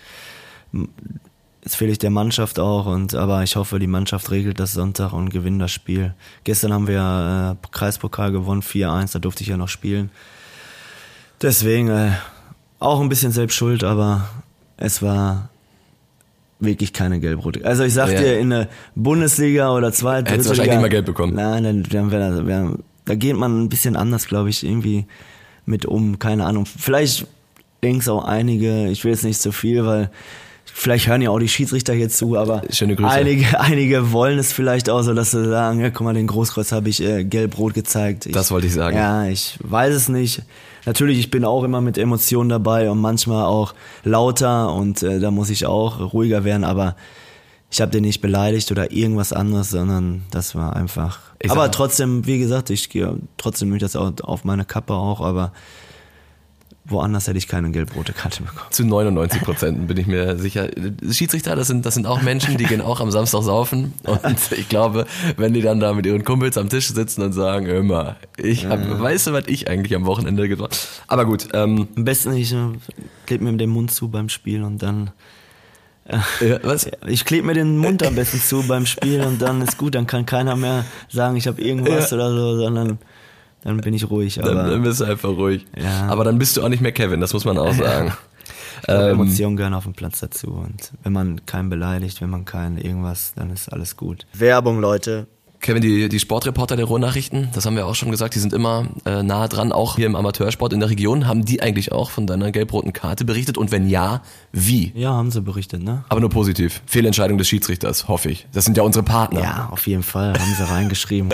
Jetzt 1.65 1.77
fehle 1.77 1.91
ich 1.91 1.97
der 1.97 2.11
Mannschaft 2.11 2.59
auch, 2.59 2.85
und 2.85 3.15
aber 3.15 3.41
ich 3.41 3.55
hoffe, 3.55 3.79
die 3.79 3.87
Mannschaft 3.87 4.29
regelt 4.29 4.59
das 4.59 4.73
Sonntag 4.73 5.13
und 5.13 5.31
gewinnt 5.31 5.59
das 5.59 5.71
Spiel. 5.71 6.13
Gestern 6.43 6.71
haben 6.71 6.87
wir 6.87 7.57
äh, 7.59 7.67
Kreispokal 7.71 8.31
gewonnen, 8.31 8.61
4-1, 8.61 9.13
da 9.13 9.19
durfte 9.19 9.41
ich 9.41 9.49
ja 9.49 9.57
noch 9.57 9.67
spielen. 9.67 10.11
Deswegen 11.41 11.89
äh, 11.89 12.11
auch 12.77 13.01
ein 13.01 13.09
bisschen 13.09 13.31
selbst 13.31 13.55
schuld, 13.55 13.83
aber 13.83 14.29
es 14.77 15.01
war 15.01 15.49
wirklich 16.59 16.93
keine 16.93 17.19
gelb-rote. 17.19 17.65
Also 17.65 17.83
ich 17.83 17.95
sag 17.95 18.11
ja. 18.11 18.19
dir, 18.19 18.37
in 18.37 18.51
der 18.51 18.67
Bundesliga 18.93 19.73
oder 19.73 19.91
zweite 19.91 20.31
Hättest 20.31 20.49
wahrscheinlich 20.49 20.75
nicht 20.75 20.81
mal 20.83 20.89
Geld 20.89 21.07
bekommen. 21.07 21.33
Nein, 21.33 21.63
dann, 21.63 21.83
dann 21.83 22.11
wär, 22.11 22.45
wär, 22.45 22.77
da 23.05 23.15
geht 23.15 23.37
man 23.37 23.63
ein 23.63 23.69
bisschen 23.69 23.95
anders, 23.95 24.27
glaube 24.27 24.51
ich, 24.51 24.63
irgendwie 24.63 25.07
mit 25.65 25.87
um. 25.87 26.19
Keine 26.19 26.45
Ahnung. 26.45 26.67
Vielleicht 26.67 27.25
links 27.81 28.07
auch 28.07 28.23
einige, 28.23 28.87
ich 28.87 29.03
will 29.03 29.11
jetzt 29.11 29.23
nicht 29.23 29.41
so 29.41 29.51
viel, 29.51 29.83
weil 29.83 30.11
vielleicht 30.65 31.07
hören 31.07 31.21
ja 31.21 31.29
auch 31.29 31.39
die 31.39 31.47
Schiedsrichter 31.47 31.93
hier 31.93 32.09
zu, 32.09 32.37
aber 32.37 32.61
einige, 33.03 33.59
einige 33.59 34.11
wollen 34.11 34.39
es 34.39 34.53
vielleicht 34.53 34.89
auch 34.89 35.01
so, 35.01 35.13
dass 35.13 35.31
sie 35.31 35.45
sagen, 35.45 35.79
ja, 35.79 35.89
guck 35.89 36.01
mal, 36.01 36.13
den 36.13 36.27
Großkreuz 36.27 36.71
habe 36.71 36.89
ich 36.89 37.01
äh, 37.01 37.23
gelb-rot 37.23 37.73
gezeigt. 37.73 38.25
Ich, 38.25 38.33
das 38.33 38.51
wollte 38.51 38.67
ich 38.67 38.73
sagen. 38.73 38.97
Ja, 38.97 39.25
ich 39.25 39.57
weiß 39.61 39.93
es 39.93 40.09
nicht. 40.09 40.43
Natürlich, 40.85 41.17
ich 41.17 41.31
bin 41.31 41.45
auch 41.45 41.63
immer 41.63 41.81
mit 41.81 41.97
Emotionen 41.97 42.49
dabei 42.49 42.91
und 42.91 42.99
manchmal 42.99 43.45
auch 43.45 43.73
lauter 44.03 44.73
und 44.73 45.01
äh, 45.01 45.19
da 45.19 45.31
muss 45.31 45.49
ich 45.49 45.65
auch 45.65 46.13
ruhiger 46.13 46.43
werden, 46.43 46.63
aber 46.63 46.95
ich 47.71 47.81
habe 47.81 47.91
den 47.91 48.03
nicht 48.03 48.21
beleidigt 48.21 48.71
oder 48.71 48.91
irgendwas 48.91 49.33
anderes, 49.33 49.71
sondern 49.71 50.23
das 50.31 50.55
war 50.55 50.75
einfach. 50.75 51.19
Ich 51.39 51.51
aber 51.51 51.71
trotzdem, 51.71 52.25
wie 52.25 52.39
gesagt, 52.39 52.69
ich 52.69 52.89
gehe 52.89 53.17
trotzdem 53.37 53.69
mich 53.69 53.81
das 53.81 53.95
auch 53.95 54.13
auf 54.21 54.43
meine 54.45 54.63
Kappe 54.63 54.93
auch, 54.93 55.21
aber 55.21 55.51
woanders 56.85 57.27
hätte 57.27 57.37
ich 57.37 57.47
keine 57.47 57.71
gelb-rote 57.71 58.13
Karte 58.13 58.43
bekommen. 58.43 58.71
Zu 58.71 58.85
99 58.85 59.41
Prozent 59.41 59.87
bin 59.87 59.97
ich 59.97 60.07
mir 60.07 60.37
sicher. 60.37 60.69
Schiedsrichter, 61.09 61.55
das 61.55 61.67
sind, 61.67 61.85
das 61.85 61.95
sind 61.95 62.05
auch 62.05 62.21
Menschen, 62.21 62.57
die 62.57 62.65
gehen 62.65 62.81
auch 62.81 62.99
am 62.99 63.11
Samstag 63.11 63.43
saufen. 63.43 63.93
Und 64.03 64.51
ich 64.51 64.69
glaube, 64.69 65.05
wenn 65.37 65.53
die 65.53 65.61
dann 65.61 65.79
da 65.79 65.93
mit 65.93 66.05
ihren 66.05 66.23
Kumpels 66.23 66.57
am 66.57 66.69
Tisch 66.69 66.87
sitzen 66.87 67.23
und 67.23 67.33
sagen, 67.33 67.65
immer, 67.65 68.17
ich 68.37 68.67
hab, 68.67 68.79
ja. 68.79 68.99
weißt 68.99 69.27
du, 69.27 69.33
was 69.33 69.45
ich 69.47 69.67
eigentlich 69.67 69.95
am 69.95 70.05
Wochenende 70.05 70.47
gemacht 70.47 70.87
Aber 71.07 71.25
gut. 71.25 71.47
Ähm, 71.53 71.87
am 71.95 72.05
besten 72.05 72.33
ich 72.33 72.53
äh, 72.53 72.73
klebe 73.25 73.43
mir 73.43 73.57
den 73.57 73.69
Mund 73.71 73.91
zu 73.91 74.09
beim 74.09 74.29
Spiel 74.29 74.63
und 74.63 74.83
dann 74.83 75.11
äh, 76.05 76.49
ja, 76.49 76.59
was? 76.61 76.89
Ich 77.07 77.25
klebe 77.25 77.47
mir 77.47 77.53
den 77.53 77.77
Mund 77.77 78.03
am 78.03 78.15
besten 78.15 78.39
zu 78.39 78.63
beim 78.67 78.85
Spiel 78.85 79.21
und 79.21 79.41
dann 79.41 79.61
ist 79.61 79.77
gut, 79.77 79.95
dann 79.95 80.05
kann 80.05 80.25
keiner 80.25 80.55
mehr 80.55 80.85
sagen, 81.09 81.35
ich 81.35 81.47
habe 81.47 81.61
irgendwas 81.61 82.11
ja. 82.11 82.17
oder 82.17 82.31
so, 82.31 82.57
sondern 82.57 82.99
dann 83.65 83.77
bin 83.81 83.93
ich 83.93 84.09
ruhig. 84.09 84.41
Aber, 84.41 84.53
dann, 84.53 84.69
dann 84.69 84.83
bist 84.83 85.01
du 85.01 85.05
einfach 85.05 85.29
ruhig. 85.29 85.65
Ja. 85.75 86.07
Aber 86.07 86.23
dann 86.23 86.37
bist 86.37 86.55
du 86.55 86.63
auch 86.63 86.69
nicht 86.69 86.81
mehr 86.81 86.91
Kevin, 86.91 87.19
das 87.19 87.33
muss 87.33 87.45
man 87.45 87.57
auch 87.57 87.73
sagen. 87.73 88.07
Ja. 88.07 88.17
Ähm, 88.87 89.11
Emotionen 89.11 89.57
gehören 89.57 89.73
auf 89.73 89.85
dem 89.85 89.93
Platz 89.93 90.19
dazu. 90.19 90.51
Und 90.51 90.91
wenn 91.03 91.13
man 91.13 91.45
keinen 91.45 91.69
beleidigt, 91.69 92.21
wenn 92.21 92.29
man 92.29 92.45
keinen 92.45 92.77
irgendwas, 92.77 93.33
dann 93.35 93.49
ist 93.49 93.69
alles 93.69 93.97
gut. 93.97 94.27
Werbung, 94.33 94.79
Leute. 94.79 95.27
Kevin, 95.65 95.81
die, 95.81 96.09
die 96.09 96.19
Sportreporter 96.19 96.75
der 96.75 96.85
Ruhrnachrichten, 96.85 97.49
das 97.55 97.65
haben 97.65 97.75
wir 97.75 97.87
auch 97.87 97.95
schon 97.95 98.11
gesagt, 98.11 98.35
die 98.35 98.39
sind 98.39 98.53
immer 98.53 98.85
äh, 99.03 99.23
nah 99.23 99.47
dran, 99.47 99.71
auch 99.71 99.95
hier 99.95 100.05
im 100.05 100.15
Amateursport 100.15 100.73
in 100.73 100.79
der 100.79 100.91
Region. 100.91 101.25
Haben 101.25 101.43
die 101.43 101.59
eigentlich 101.59 101.91
auch 101.91 102.11
von 102.11 102.27
deiner 102.27 102.51
gelb-roten 102.51 102.93
Karte 102.93 103.25
berichtet? 103.25 103.57
Und 103.57 103.71
wenn 103.71 103.89
ja, 103.89 104.21
wie? 104.51 104.91
Ja, 104.93 105.13
haben 105.13 105.31
sie 105.31 105.41
berichtet, 105.41 105.81
ne? 105.81 106.05
Aber 106.07 106.21
nur 106.21 106.29
positiv. 106.29 106.83
Fehlentscheidung 106.85 107.39
des 107.39 107.47
Schiedsrichters, 107.47 108.07
hoffe 108.07 108.29
ich. 108.29 108.45
Das 108.53 108.63
sind 108.63 108.77
ja 108.77 108.83
unsere 108.83 109.03
Partner. 109.03 109.41
Ja, 109.41 109.69
auf 109.71 109.87
jeden 109.87 110.03
Fall, 110.03 110.39
haben 110.39 110.53
sie 110.55 110.69
reingeschrieben. 110.69 111.33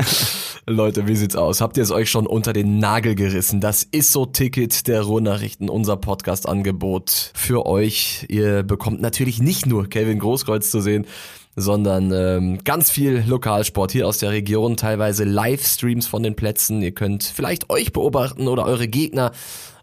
Leute, 0.68 1.08
wie 1.08 1.16
sieht's 1.16 1.34
aus? 1.34 1.60
Habt 1.60 1.76
ihr 1.76 1.82
es 1.82 1.90
euch 1.90 2.08
schon 2.08 2.28
unter 2.28 2.52
den 2.52 2.78
Nagel 2.78 3.16
gerissen? 3.16 3.60
Das 3.60 3.82
ist 3.82 4.12
so 4.12 4.26
Ticket 4.26 4.86
der 4.86 5.02
Ruhrnachrichten, 5.02 5.68
unser 5.68 5.96
Podcast-Angebot 5.96 7.32
für 7.34 7.66
euch. 7.66 8.26
Ihr 8.28 8.62
bekommt 8.62 9.00
natürlich 9.00 9.40
nicht 9.42 9.66
nur 9.66 9.88
Kevin 9.88 10.20
Großkreuz 10.20 10.70
zu 10.70 10.80
sehen, 10.80 11.04
sondern 11.56 12.12
ähm, 12.12 12.58
ganz 12.64 12.90
viel 12.90 13.24
Lokalsport 13.26 13.90
hier 13.90 14.06
aus 14.06 14.18
der 14.18 14.30
Region, 14.30 14.76
teilweise 14.76 15.24
Livestreams 15.24 16.06
von 16.06 16.22
den 16.22 16.36
Plätzen. 16.36 16.82
Ihr 16.82 16.92
könnt 16.92 17.24
vielleicht 17.24 17.70
euch 17.70 17.92
beobachten 17.92 18.46
oder 18.46 18.66
eure 18.66 18.86
Gegner 18.86 19.32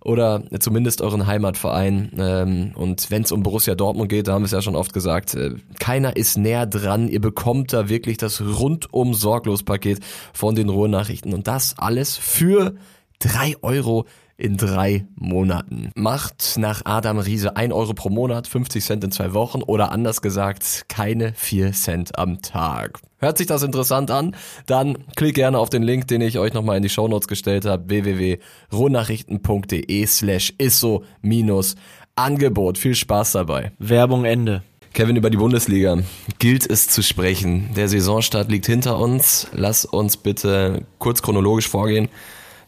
oder 0.03 0.43
zumindest 0.59 1.01
euren 1.01 1.25
Heimatverein. 1.25 2.11
Ähm, 2.17 2.71
und 2.75 3.09
wenn 3.09 3.23
es 3.23 3.31
um 3.31 3.41
Borussia 3.41 3.73
Dortmund 3.73 4.09
geht, 4.09 4.27
da 4.27 4.33
haben 4.33 4.43
wir 4.43 4.47
es 4.47 4.51
ja 4.51 4.61
schon 4.61 4.75
oft 4.75 4.93
gesagt, 4.93 5.33
äh, 5.33 5.55
keiner 5.79 6.15
ist 6.15 6.37
näher 6.37 6.67
dran. 6.67 7.07
Ihr 7.07 7.21
bekommt 7.21 7.73
da 7.73 7.89
wirklich 7.89 8.17
das 8.17 8.41
rundum 8.41 9.15
sorglos 9.15 9.63
Paket 9.63 9.99
von 10.31 10.55
den 10.55 10.69
Ruhrnachrichten 10.69 11.33
und 11.33 11.47
das 11.47 11.75
alles 11.77 12.17
für 12.17 12.75
drei 13.19 13.55
Euro 13.61 14.05
in 14.37 14.57
drei 14.57 15.05
Monaten. 15.15 15.91
Macht 15.95 16.57
nach 16.57 16.81
Adam 16.85 17.19
Riese 17.19 17.55
ein 17.55 17.71
Euro 17.71 17.93
pro 17.93 18.09
Monat, 18.09 18.47
50 18.47 18.83
Cent 18.83 19.03
in 19.03 19.11
zwei 19.11 19.33
Wochen 19.33 19.61
oder 19.61 19.91
anders 19.91 20.21
gesagt 20.21 20.85
keine 20.87 21.33
vier 21.33 21.71
Cent 21.71 22.17
am 22.17 22.41
Tag. 22.41 22.99
Hört 23.19 23.37
sich 23.37 23.47
das 23.47 23.63
interessant 23.63 24.11
an? 24.11 24.35
Dann 24.65 24.97
klickt 25.15 25.35
gerne 25.35 25.57
auf 25.57 25.69
den 25.69 25.83
Link, 25.83 26.07
den 26.07 26.21
ich 26.21 26.39
euch 26.39 26.53
nochmal 26.53 26.77
in 26.77 26.83
die 26.83 26.89
Shownotes 26.89 27.27
gestellt 27.27 27.65
habe, 27.65 27.87
www.rohnachrichten.de 27.87 30.05
slash 30.05 30.53
isso 30.57 31.03
minus 31.21 31.75
Angebot. 32.15 32.77
Viel 32.77 32.95
Spaß 32.95 33.31
dabei. 33.31 33.71
Werbung 33.79 34.25
Ende. 34.25 34.61
Kevin, 34.93 35.15
über 35.15 35.31
die 35.31 35.37
Bundesliga 35.37 35.97
gilt 36.37 36.69
es 36.69 36.87
zu 36.87 37.01
sprechen. 37.01 37.69
Der 37.75 37.87
Saisonstart 37.87 38.51
liegt 38.51 38.67
hinter 38.67 38.99
uns. 38.99 39.47
Lass 39.53 39.85
uns 39.85 40.17
bitte 40.17 40.85
kurz 40.99 41.21
chronologisch 41.21 41.67
vorgehen. 41.67 42.09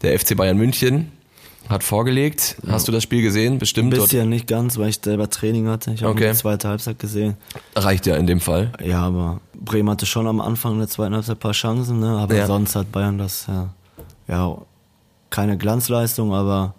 Der 0.01 0.17
FC 0.17 0.36
Bayern 0.36 0.57
München 0.57 1.12
hat 1.69 1.84
vorgelegt. 1.84 2.57
Hast 2.67 2.88
du 2.88 2.91
das 2.91 3.03
Spiel 3.03 3.22
gesehen? 3.22 3.57
Bestimmt. 3.57 3.93
Ein 3.93 4.00
bisschen, 4.00 4.29
nicht 4.29 4.48
ganz, 4.48 4.77
weil 4.77 4.89
ich 4.89 5.00
selber 5.03 5.29
Training 5.29 5.67
hatte. 5.67 5.91
Ich 5.91 6.03
habe 6.03 6.12
Okay. 6.13 6.31
die 6.31 6.38
zweite 6.38 6.67
Halbzeit 6.67 7.00
gesehen. 7.00 7.36
Reicht 7.75 8.05
ja 8.05 8.15
in 8.17 8.27
dem 8.27 8.39
Fall. 8.39 8.72
Ja, 8.84 9.01
aber 9.01 9.39
Bremen 9.53 9.89
hatte 9.89 10.05
schon 10.05 10.27
am 10.27 10.41
Anfang 10.41 10.77
der 10.77 10.88
zweiten 10.88 11.13
Halbzeit 11.15 11.38
ein 11.38 11.39
paar 11.39 11.51
Chancen, 11.53 12.00
ne? 12.00 12.17
aber 12.17 12.36
Ja. 12.36 12.48
sonst 12.48 12.75
hat 12.75 12.91
Bayern 12.91 13.17
das 13.17 13.45
ja, 13.48 13.69
ja 14.27 14.57
keine 15.29 15.57
Glanzleistung, 15.57 16.34
aber 16.34 16.75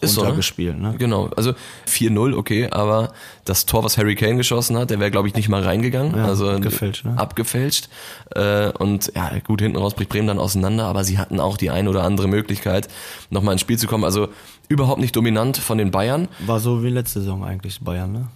Ist 0.00 0.14
so, 0.14 0.20
ne? 0.20 0.26
runtergespielt. 0.28 0.78
Ne? 0.78 0.94
Genau, 0.96 1.28
also 1.36 1.54
4-0, 1.88 2.36
okay, 2.36 2.68
aber 2.70 3.12
das 3.44 3.66
Tor, 3.66 3.82
was 3.82 3.98
Harry 3.98 4.14
Kane 4.14 4.36
geschossen 4.36 4.76
hat, 4.76 4.90
der 4.90 5.00
wäre, 5.00 5.10
glaube 5.10 5.26
ich, 5.26 5.34
nicht 5.34 5.48
mal 5.48 5.62
reingegangen. 5.62 6.16
Ja, 6.16 6.26
also 6.26 6.48
abgefälscht, 6.50 7.04
ne? 7.04 7.14
Abgefälscht. 7.18 7.88
Äh, 8.36 8.68
und 8.78 9.12
ja, 9.16 9.32
gut, 9.44 9.60
hinten 9.60 9.76
raus 9.76 9.94
bricht 9.94 10.10
Bremen 10.10 10.28
dann 10.28 10.38
auseinander, 10.38 10.86
aber 10.86 11.02
sie 11.02 11.18
hatten 11.18 11.40
auch 11.40 11.56
die 11.56 11.70
ein 11.70 11.88
oder 11.88 12.04
andere 12.04 12.28
Möglichkeit, 12.28 12.86
nochmal 13.30 13.52
ins 13.54 13.60
Spiel 13.62 13.76
zu 13.76 13.88
kommen. 13.88 14.04
Also 14.04 14.28
überhaupt 14.68 15.00
nicht 15.00 15.16
dominant 15.16 15.56
von 15.56 15.78
den 15.78 15.90
Bayern. 15.90 16.28
War 16.46 16.60
so 16.60 16.84
wie 16.84 16.90
letzte 16.90 17.18
Saison 17.20 17.42
eigentlich 17.44 17.80
Bayern, 17.80 18.12
ne? 18.12 18.28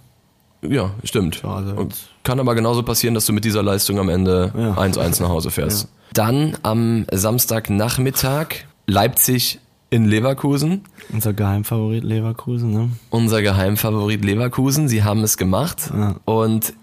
Ja, 0.67 0.91
stimmt. 1.03 1.41
Ja, 1.43 1.55
also- 1.55 1.75
Und 1.75 1.95
kann 2.23 2.39
aber 2.39 2.55
genauso 2.55 2.83
passieren, 2.83 3.13
dass 3.15 3.25
du 3.25 3.33
mit 3.33 3.45
dieser 3.45 3.63
Leistung 3.63 3.99
am 3.99 4.09
Ende 4.09 4.51
Ja. 4.57 4.73
1-1 4.77 5.21
nach 5.21 5.29
Hause 5.29 5.49
fährst. 5.51 5.87
Dann 6.13 6.57
am 6.63 7.05
Samstagnachmittag 7.11 8.65
Leipzig 8.85 9.59
in 9.93 10.05
Leverkusen. 10.05 10.81
Unser 11.11 11.33
Geheimfavorit 11.33 12.03
Leverkusen, 12.03 12.73
ne? 12.73 12.89
unser 13.11 13.43
Geheimfavorit 13.43 14.25
Leverkusen. 14.25 14.87
Sie 14.87 15.03
haben 15.03 15.21
es 15.23 15.37
gemacht 15.37 15.91
Ja. 15.95 16.15
und 16.25 16.73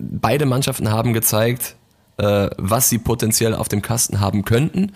beide 0.00 0.46
Mannschaften 0.46 0.90
haben 0.90 1.12
gezeigt, 1.12 1.76
äh, 2.16 2.48
was 2.56 2.88
sie 2.88 2.96
potenziell 2.96 3.54
auf 3.54 3.68
dem 3.68 3.82
Kasten 3.82 4.20
haben 4.20 4.46
könnten. 4.46 4.92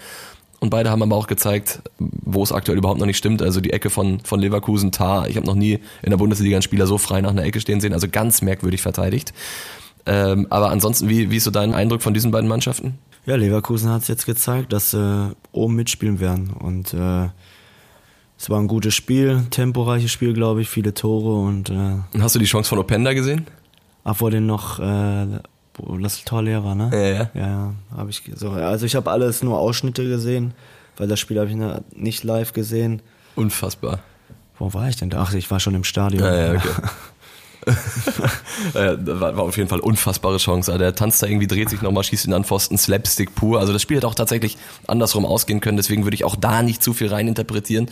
Und 0.59 0.71
beide 0.71 0.91
haben 0.91 1.03
aber 1.03 1.17
auch 1.17 1.27
gezeigt, 1.27 1.83
wo 1.99 2.43
es 2.43 2.51
aktuell 2.51 2.79
überhaupt 2.79 2.99
noch 2.99 3.07
nicht 3.07 3.19
stimmt. 3.19 3.43
Also 3.43 3.61
die 3.61 3.75
Ecke 3.75 3.91
von, 3.91 4.21
von 4.21 4.41
Leverkusen, 4.41 4.91
Tar. 4.91 5.29
Ich 5.29 5.37
habe 5.37 5.47
noch 5.47 5.55
nie 5.55 5.81
in 6.03 6.11
der 6.11 6.17
Bundesliga 6.17 6.57
einen 6.57 6.63
Spieler 6.63 6.87
so 6.87 6.97
frei 6.97 7.21
nach 7.21 7.31
einer 7.31 7.45
Ecke 7.45 7.61
stehen 7.61 7.81
sehen. 7.83 7.93
Also 7.93 8.09
ganz 8.11 8.41
merkwürdig 8.41 8.81
verteidigt. 8.81 9.35
Ähm, 10.07 10.47
aber 10.49 10.71
ansonsten, 10.71 11.11
wie, 11.11 11.31
wie 11.31 11.37
ist 11.37 11.45
so 11.45 11.51
dein 11.51 11.75
Eindruck 11.75 12.01
von 12.01 12.15
diesen 12.15 12.31
beiden 12.31 12.49
Mannschaften? 12.49 12.95
Ja, 13.31 13.37
Leverkusen 13.37 13.89
hat 13.91 14.03
es 14.03 14.09
jetzt 14.09 14.27
gezeigt, 14.27 14.73
dass 14.73 14.91
sie 14.91 15.37
oben 15.53 15.77
mitspielen 15.77 16.19
werden. 16.19 16.51
Und 16.51 16.93
äh, 16.93 17.29
es 18.37 18.51
war 18.51 18.59
ein 18.59 18.67
gutes 18.67 18.93
Spiel, 18.93 19.45
temporeiches 19.51 20.11
Spiel, 20.11 20.33
glaube 20.33 20.63
ich, 20.63 20.69
viele 20.69 20.95
Tore 20.95 21.41
und 21.47 21.71
äh, 21.71 21.99
Und 22.13 22.23
Hast 22.25 22.35
du 22.35 22.41
die 22.41 22.47
Chance 22.47 22.69
von 22.69 22.79
Openda 22.81 23.13
gesehen? 23.13 23.47
ach, 24.03 24.17
wo 24.19 24.29
den 24.31 24.47
noch 24.47 24.81
äh, 24.81 25.27
wo 25.75 25.97
das 25.99 26.25
Tor 26.25 26.43
leer 26.43 26.65
war, 26.65 26.75
ne? 26.75 26.91
Ja, 26.93 26.99
ja. 26.99 27.31
Ja, 27.35 27.47
ja, 27.47 27.75
habe 27.97 28.11
ich 28.11 28.21
so. 28.35 28.51
Also 28.51 28.85
ich 28.85 28.97
habe 28.97 29.09
alles 29.09 29.45
nur 29.45 29.61
Ausschnitte 29.61 30.09
gesehen, 30.09 30.53
weil 30.97 31.07
das 31.07 31.21
Spiel 31.21 31.39
habe 31.39 31.51
ich 31.51 31.57
nicht 31.97 32.25
live 32.25 32.53
gesehen. 32.53 33.01
Unfassbar. 33.37 34.01
Wo 34.59 34.75
war 34.75 34.89
ich 34.89 34.97
denn 34.97 35.11
da? 35.11 35.23
Ach, 35.23 35.35
ich 35.35 35.49
war 35.53 35.61
schon 35.61 35.77
im 35.77 35.85
Stadion. 35.85 36.25
Ja, 36.25 36.35
ja, 36.35 36.59
okay. 36.59 36.69
äh, 38.75 38.97
das 38.99 39.21
war, 39.21 39.37
war 39.37 39.45
auf 39.45 39.57
jeden 39.57 39.69
Fall 39.69 39.81
unfassbare 39.81 40.39
Chance. 40.39 40.73
Also 40.73 40.79
Der 40.79 40.95
tanzt 40.95 41.23
da 41.23 41.27
irgendwie, 41.27 41.47
dreht 41.47 41.71
sich 41.71 41.83
nochmal, 41.83 42.05
schießt 42.05 42.27
ihn 42.27 42.33
an 42.33 42.45
Pfosten, 42.45 42.79
Slapstick 42.79 43.35
pur. 43.35 43.61
Also 43.61 43.73
das 43.73 43.83
Spiel 43.83 43.99
hätte 43.99 44.07
auch 44.07 44.15
tatsächlich 44.15 44.57
andersrum 44.87 45.25
ausgehen 45.27 45.61
können, 45.61 45.77
deswegen 45.77 46.05
würde 46.05 46.15
ich 46.15 46.25
auch 46.25 46.37
da 46.37 46.63
nicht 46.63 46.83
zu 46.83 46.93
viel 46.93 47.09
reininterpretieren. 47.09 47.91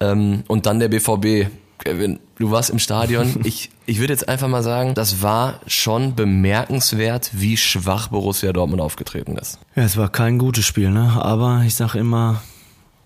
Ähm, 0.00 0.44
und 0.48 0.66
dann 0.66 0.78
der 0.78 0.88
BVB. 0.88 1.50
Kevin, 1.82 2.18
du 2.38 2.50
warst 2.50 2.68
im 2.68 2.78
Stadion. 2.78 3.36
Ich, 3.44 3.70
ich 3.86 4.00
würde 4.00 4.12
jetzt 4.12 4.28
einfach 4.28 4.48
mal 4.48 4.62
sagen, 4.62 4.92
das 4.94 5.22
war 5.22 5.60
schon 5.66 6.14
bemerkenswert, 6.14 7.30
wie 7.32 7.56
schwach 7.56 8.08
Borussia 8.08 8.52
Dortmund 8.52 8.82
aufgetreten 8.82 9.38
ist. 9.38 9.58
Ja, 9.74 9.84
es 9.84 9.96
war 9.96 10.10
kein 10.10 10.36
gutes 10.36 10.66
Spiel, 10.66 10.90
ne? 10.90 11.18
Aber 11.22 11.62
ich 11.64 11.74
sag 11.74 11.94
immer, 11.94 12.42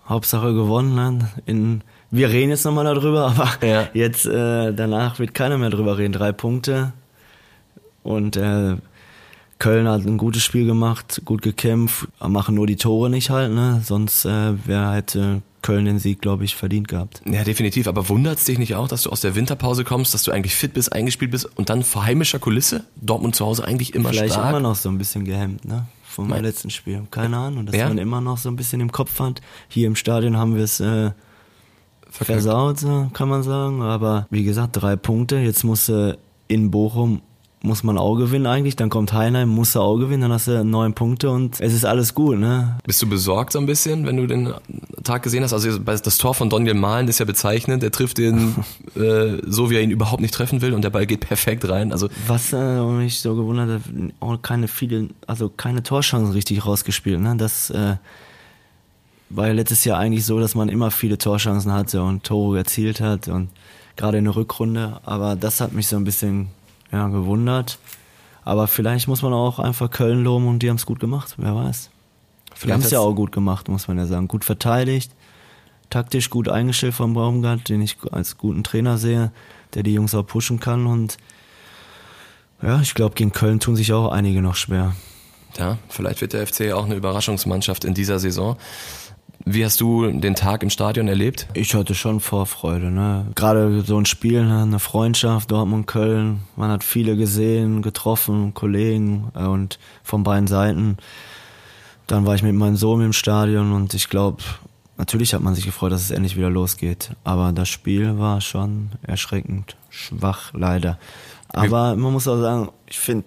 Hauptsache 0.09 0.53
gewonnen. 0.53 0.95
Ne? 0.95 1.29
In, 1.47 1.83
wir 2.15 2.29
reden 2.31 2.51
jetzt 2.51 2.65
nochmal 2.65 2.85
darüber, 2.85 3.27
aber 3.37 3.67
Ja. 3.67 3.89
jetzt 3.95 4.27
äh, 4.27 4.73
danach 4.73 5.19
wird 5.19 5.35
keiner 5.35 5.59
mehr 5.59 5.71
drüber 5.71 5.99
reden. 5.99 6.13
Drei 6.13 6.33
Punkte. 6.33 6.93
Und 8.03 8.37
äh, 8.37 8.77
Köln 9.59 9.89
hat 9.89 10.05
ein 10.05 10.19
gutes 10.19 10.43
Spiel 10.43 10.67
gemacht, 10.67 11.23
gut 11.25 11.41
gekämpft, 11.43 12.09
machen 12.21 12.55
nur 12.55 12.67
die 12.67 12.77
Tore 12.77 13.09
nicht 13.09 13.31
halt, 13.31 13.53
ne? 13.53 13.81
Sonst 13.85 14.25
äh, 14.27 14.53
wer 14.67 14.93
hätte 14.93 15.41
Köln 15.63 15.87
den 15.87 15.99
Sieg, 15.99 16.21
glaube 16.21 16.45
ich, 16.45 16.55
verdient 16.57 16.89
gehabt. 16.89 17.23
Ja, 17.25 17.43
definitiv. 17.45 17.87
Aber 17.89 18.09
wundert 18.11 18.37
es 18.39 18.45
dich 18.45 18.59
nicht 18.59 18.75
auch, 18.75 18.89
dass 18.89 19.05
du 19.05 19.11
aus 19.11 19.23
der 19.23 19.35
Winterpause 19.35 19.85
kommst, 19.85 20.13
dass 20.13 20.23
du 20.25 20.33
eigentlich 20.33 20.55
fit 20.55 20.75
bist, 20.75 20.93
eingespielt 20.93 21.31
bist 21.31 21.49
und 21.57 21.71
dann 21.71 21.83
vor 21.83 22.05
heimischer 22.05 22.39
Kulisse? 22.39 22.85
Dortmund 23.01 23.35
zu 23.37 23.47
Hause 23.47 23.65
eigentlich 23.65 23.95
immer 23.95 24.11
Vielleicht 24.11 24.35
stark. 24.35 24.51
immer 24.51 24.61
noch 24.61 24.75
so 24.75 24.91
ein 24.91 24.99
bisschen 24.99 25.25
gehemmt, 25.25 25.65
ne? 25.65 25.87
Vom 26.07 26.29
Mein- 26.29 26.43
letzten 26.45 26.69
Spiel. 26.69 27.03
Keine 27.11 27.39
Ahnung, 27.39 27.65
dass 27.65 27.75
Ja? 27.75 27.89
man 27.89 27.97
immer 27.97 28.21
noch 28.21 28.37
so 28.37 28.51
ein 28.51 28.57
bisschen 28.57 28.81
im 28.83 28.93
Kopf 28.93 29.19
hat. 29.21 29.41
Hier 29.69 29.87
im 29.87 29.97
Stadion 29.97 30.37
haben 30.37 30.55
wir 30.57 30.65
es 30.65 30.81
äh. 30.81 31.13
Versaut, 32.23 32.79
kann 33.13 33.29
man 33.29 33.43
sagen. 33.43 33.83
Aber 33.83 34.27
wie 34.31 34.45
gesagt, 34.45 34.81
drei 34.81 34.97
Punkte. 34.97 35.37
Jetzt 35.37 35.65
muss 35.65 35.89
äh, 35.89 36.15
in 36.49 36.71
Bochum 36.71 37.21
muss 37.65 37.83
man 37.83 37.97
auch 37.97 38.17
gewinnen 38.17 38.47
eigentlich. 38.47 38.77
Dann 38.77 38.91
kommt 38.91 39.13
Heinheim, 39.13 39.49
muss 39.49 39.75
er 39.75 39.81
auch 39.81 39.97
gewinnen. 39.97 40.23
Dann 40.23 40.33
hast 40.33 40.47
du 40.47 40.65
neun 40.65 40.93
Punkte 40.93 41.31
und 41.31 41.61
es 41.61 41.73
ist 41.73 41.85
alles 41.85 42.15
gut, 42.15 42.39
ne? 42.39 42.77
Bist 42.85 43.01
du 43.01 43.09
besorgt 43.09 43.53
so 43.53 43.59
ein 43.59 43.67
bisschen, 43.67 44.07
wenn 44.07 44.19
du 44.19 44.27
den 44.27 44.53
Tag 45.03 45.23
gesehen 45.23 45.43
hast? 45.43 45.55
Also 45.55 45.79
das 45.79 46.19
Tor 46.19 46.35
von 46.35 46.51
Daniel 46.51 46.75
Mahlen 46.75 47.09
ist 47.09 47.21
ja 47.21 47.25
bezeichnend. 47.25 47.83
Er 47.83 47.91
trifft 47.91 48.19
den 48.19 48.55
äh, 48.95 49.39
so, 49.47 49.71
wie 49.71 49.77
er 49.77 49.83
ihn 49.83 49.91
überhaupt 49.91 50.21
nicht 50.21 50.35
treffen 50.35 50.61
will 50.61 50.75
und 50.75 50.83
der 50.83 50.91
Ball 50.91 51.07
geht 51.07 51.21
perfekt 51.21 51.67
rein. 51.69 51.91
Also 51.91 52.09
Was 52.27 52.53
äh, 52.53 52.83
mich 52.83 53.21
so 53.21 53.35
gewundert 53.35 53.71
hat, 53.71 53.93
auch 54.21 54.41
keine 54.43 54.69
viele, 54.69 55.09
also 55.27 55.49
keine 55.49 55.83
Torchancen 55.83 56.33
richtig 56.33 56.67
rausgespielt. 56.67 57.21
Ne? 57.21 57.37
Das 57.37 57.71
äh, 57.71 57.97
war 59.31 59.47
ja 59.49 59.53
letztes 59.53 59.85
Jahr 59.85 59.99
eigentlich 59.99 60.25
so, 60.25 60.39
dass 60.39 60.55
man 60.55 60.69
immer 60.69 60.91
viele 60.91 61.19
Torchancen 61.19 61.73
hatte 61.73 62.03
und 62.03 62.25
Tore 62.25 62.59
erzielt 62.59 63.01
hat 63.01 63.29
und 63.29 63.49
gerade 63.97 64.19
in 64.19 64.25
der 64.25 64.37
Rückrunde. 64.37 65.01
Aber 65.05 65.37
das 65.37 65.61
hat 65.61 65.73
mich 65.73 65.89
so 65.89 65.97
ein 65.97 66.05
bisschen 66.05 66.49
ja, 66.93 67.09
gewundert. 67.09 67.79
Aber 68.45 68.67
vielleicht 68.67 69.09
muss 69.09 69.23
man 69.23 69.33
auch 69.33 69.59
einfach 69.59 69.91
Köln 69.91 70.23
loben 70.23 70.47
und 70.47 70.61
die 70.61 70.69
haben 70.69 70.77
es 70.77 70.87
gut 70.87 71.01
gemacht, 71.01 71.35
wer 71.39 71.57
weiß. 71.57 71.91
Die 72.53 72.59
Vielleicht 72.59 72.75
haben 72.75 72.83
es 72.83 72.91
ja 72.91 73.01
auch 73.01 73.15
gut 73.15 73.33
gemacht, 73.33 73.69
muss 73.69 73.89
man 73.89 73.99
ja 73.99 74.07
sagen. 74.07 74.29
Gut 74.29 74.45
verteidigt, 74.45 75.11
taktisch 75.91 76.31
gut 76.31 76.49
eingestellt 76.49 76.95
vom 76.95 77.15
Baumgart, 77.15 77.69
den 77.69 77.81
ich 77.81 77.97
als 78.13 78.37
guten 78.37 78.63
Trainer 78.63 78.99
sehe, 78.99 79.33
der 79.73 79.83
die 79.83 79.95
Jungs 79.95 80.15
auch 80.15 80.27
pushen 80.27 80.61
kann 80.61 80.87
und 80.87 81.17
ja, 82.63 82.81
ich 82.81 82.95
glaube, 82.95 83.15
gegen 83.15 83.33
Köln 83.33 83.61
tun 83.61 83.77
sich 83.77 83.93
auch 83.93 84.11
einige 84.11 84.41
noch 84.41 84.55
schwer. 84.55 84.95
ja, 85.59 85.79
vielleicht 85.89 86.21
wird 86.21 86.33
der 86.33 86.47
FC 86.47 86.73
auch 86.73 86.85
eine 86.85 86.95
Überraschungsmannschaft 86.95 87.85
in 87.85 87.93
dieser 87.93 88.19
Saison. 88.19 88.57
Wie 89.47 89.63
hast 89.63 89.79
du 89.81 90.11
den 90.11 90.35
Tag 90.35 90.63
im 90.63 90.71
Stadion 90.71 91.07
erlebt? 91.07 91.49
Ich 91.53 91.75
hatte 91.75 91.95
schon 91.95 92.21
Vorfreude, 92.21 92.91
ne? 92.91 93.27
Gerade 93.35 93.83
so 93.83 93.99
ein 93.99 94.07
Spiel, 94.07 94.43
ne? 94.43 94.63
eine 94.63 94.79
Freundschaft, 94.79 95.51
Dortmund, 95.51 95.87
Köln. 95.87 96.41
Man 96.57 96.71
hat 96.71 96.83
viele 96.83 97.15
gesehen, 97.15 97.83
getroffen, 97.83 98.55
Kollegen 98.55 99.31
äh, 99.35 99.45
und 99.45 99.79
von 100.03 100.23
beiden 100.23 100.47
Seiten. 100.47 100.97
Dann 102.07 102.25
war 102.25 102.35
ich 102.35 102.43
mit 102.43 102.55
meinem 102.55 102.77
Sohn 102.77 103.03
im 103.03 103.13
Stadion 103.13 103.73
und 103.73 103.93
ich 103.93 104.09
glaube, 104.09 104.43
natürlich 104.97 105.35
hat 105.35 105.43
man 105.43 105.55
sich 105.55 105.67
gefreut, 105.67 105.93
dass 105.93 106.03
es 106.03 106.11
endlich 106.11 106.37
wieder 106.37 106.51
losgeht. 106.51 107.11
Aber 107.23 107.53
das 107.53 107.69
Spiel 107.69 108.19
war 108.19 108.41
schon 108.41 108.93
erschreckend 109.03 109.77
schwach, 109.91 110.55
leider. 110.55 110.99
Aber 111.49 111.97
man 111.97 112.15
muss 112.15 112.29
auch 112.29 112.41
sagen, 112.41 112.71
ich 112.87 112.99
finde, 112.99 113.27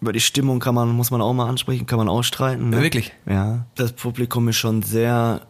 über 0.00 0.12
die 0.12 0.20
Stimmung 0.20 0.60
kann 0.60 0.74
man, 0.74 0.90
muss 0.90 1.10
man 1.10 1.20
auch 1.20 1.32
mal 1.32 1.48
ansprechen, 1.48 1.86
kann 1.86 1.98
man 1.98 2.08
auch 2.08 2.22
streiten. 2.22 2.70
Ne? 2.70 2.76
Ja, 2.76 2.82
wirklich? 2.82 3.12
Ja. 3.26 3.66
Das 3.74 3.92
Publikum 3.92 4.48
ist 4.48 4.56
schon 4.56 4.82
sehr 4.82 5.42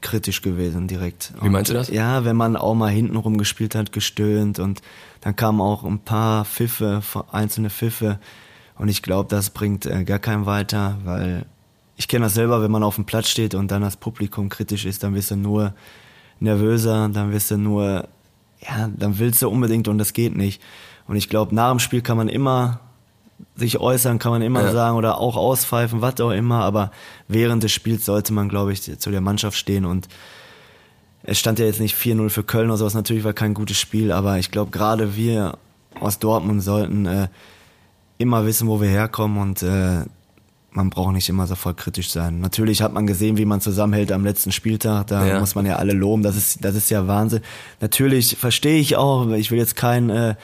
kritisch 0.00 0.42
gewesen 0.42 0.88
direkt. 0.88 1.32
Wie 1.42 1.48
meinst 1.48 1.70
du 1.70 1.74
das? 1.74 1.88
Ja, 1.88 2.24
wenn 2.24 2.36
man 2.36 2.56
auch 2.56 2.74
mal 2.74 2.90
hinten 2.90 3.16
rum 3.16 3.36
gespielt 3.36 3.74
hat, 3.74 3.92
gestöhnt 3.92 4.58
und 4.58 4.80
dann 5.20 5.36
kamen 5.36 5.60
auch 5.60 5.84
ein 5.84 5.98
paar 5.98 6.44
Pfiffe, 6.44 7.02
einzelne 7.32 7.70
Pfiffe 7.70 8.18
und 8.76 8.88
ich 8.88 9.02
glaube, 9.02 9.28
das 9.28 9.50
bringt 9.50 9.84
äh, 9.84 10.04
gar 10.04 10.18
keinen 10.18 10.46
weiter, 10.46 10.98
weil 11.04 11.44
ich 11.96 12.08
kenne 12.08 12.24
das 12.24 12.34
selber, 12.34 12.62
wenn 12.62 12.70
man 12.70 12.82
auf 12.82 12.94
dem 12.94 13.04
Platz 13.04 13.28
steht 13.28 13.54
und 13.54 13.70
dann 13.70 13.82
das 13.82 13.96
Publikum 13.96 14.48
kritisch 14.48 14.86
ist, 14.86 15.02
dann 15.02 15.14
wirst 15.14 15.30
du 15.30 15.36
nur 15.36 15.74
nervöser, 16.38 17.10
dann 17.10 17.30
wirst 17.30 17.50
du 17.50 17.58
nur, 17.58 18.08
ja, 18.60 18.88
dann 18.96 19.18
willst 19.18 19.42
du 19.42 19.50
unbedingt 19.50 19.86
und 19.86 19.98
das 19.98 20.14
geht 20.14 20.34
nicht. 20.34 20.62
Und 21.06 21.16
ich 21.16 21.28
glaube, 21.28 21.54
nach 21.54 21.70
dem 21.70 21.78
Spiel 21.78 22.00
kann 22.00 22.16
man 22.16 22.30
immer 22.30 22.80
sich 23.56 23.78
äußern, 23.78 24.18
kann 24.18 24.32
man 24.32 24.42
immer 24.42 24.62
ja. 24.62 24.72
sagen 24.72 24.96
oder 24.96 25.18
auch 25.18 25.36
auspfeifen, 25.36 26.00
was 26.00 26.20
auch 26.20 26.30
immer, 26.30 26.64
aber 26.64 26.90
während 27.28 27.62
des 27.62 27.72
Spiels 27.72 28.04
sollte 28.04 28.32
man, 28.32 28.48
glaube 28.48 28.72
ich, 28.72 28.98
zu 28.98 29.10
der 29.10 29.20
Mannschaft 29.20 29.56
stehen 29.56 29.84
und 29.84 30.08
es 31.22 31.38
stand 31.38 31.58
ja 31.58 31.66
jetzt 31.66 31.80
nicht 31.80 31.96
4-0 31.96 32.30
für 32.30 32.44
Köln 32.44 32.68
oder 32.68 32.78
sowas, 32.78 32.94
natürlich 32.94 33.24
war 33.24 33.32
kein 33.32 33.54
gutes 33.54 33.78
Spiel, 33.78 34.12
aber 34.12 34.38
ich 34.38 34.50
glaube, 34.50 34.70
gerade 34.70 35.16
wir 35.16 35.58
aus 35.98 36.18
Dortmund 36.18 36.62
sollten 36.62 37.06
äh, 37.06 37.28
immer 38.18 38.46
wissen, 38.46 38.68
wo 38.68 38.80
wir 38.80 38.88
herkommen 38.88 39.38
und 39.38 39.62
äh, 39.62 40.04
man 40.72 40.90
braucht 40.90 41.14
nicht 41.14 41.28
immer 41.28 41.46
sofort 41.46 41.76
kritisch 41.76 42.10
sein. 42.10 42.40
Natürlich 42.40 42.82
hat 42.82 42.92
man 42.92 43.06
gesehen, 43.06 43.36
wie 43.36 43.44
man 43.44 43.60
zusammenhält 43.60 44.12
am 44.12 44.24
letzten 44.24 44.52
Spieltag. 44.52 45.08
Da 45.08 45.26
ja. 45.26 45.40
muss 45.40 45.54
man 45.54 45.66
ja 45.66 45.76
alle 45.76 45.92
loben. 45.92 46.22
Das 46.22 46.36
ist, 46.36 46.64
das 46.64 46.76
ist 46.76 46.90
ja 46.90 47.08
Wahnsinn. 47.08 47.40
Natürlich 47.80 48.36
verstehe 48.36 48.78
ich 48.78 48.96
auch. 48.96 49.28
Ich 49.32 49.50
will 49.50 49.58
jetzt 49.58 49.74
keinen 49.74 50.10
äh, 50.10 50.34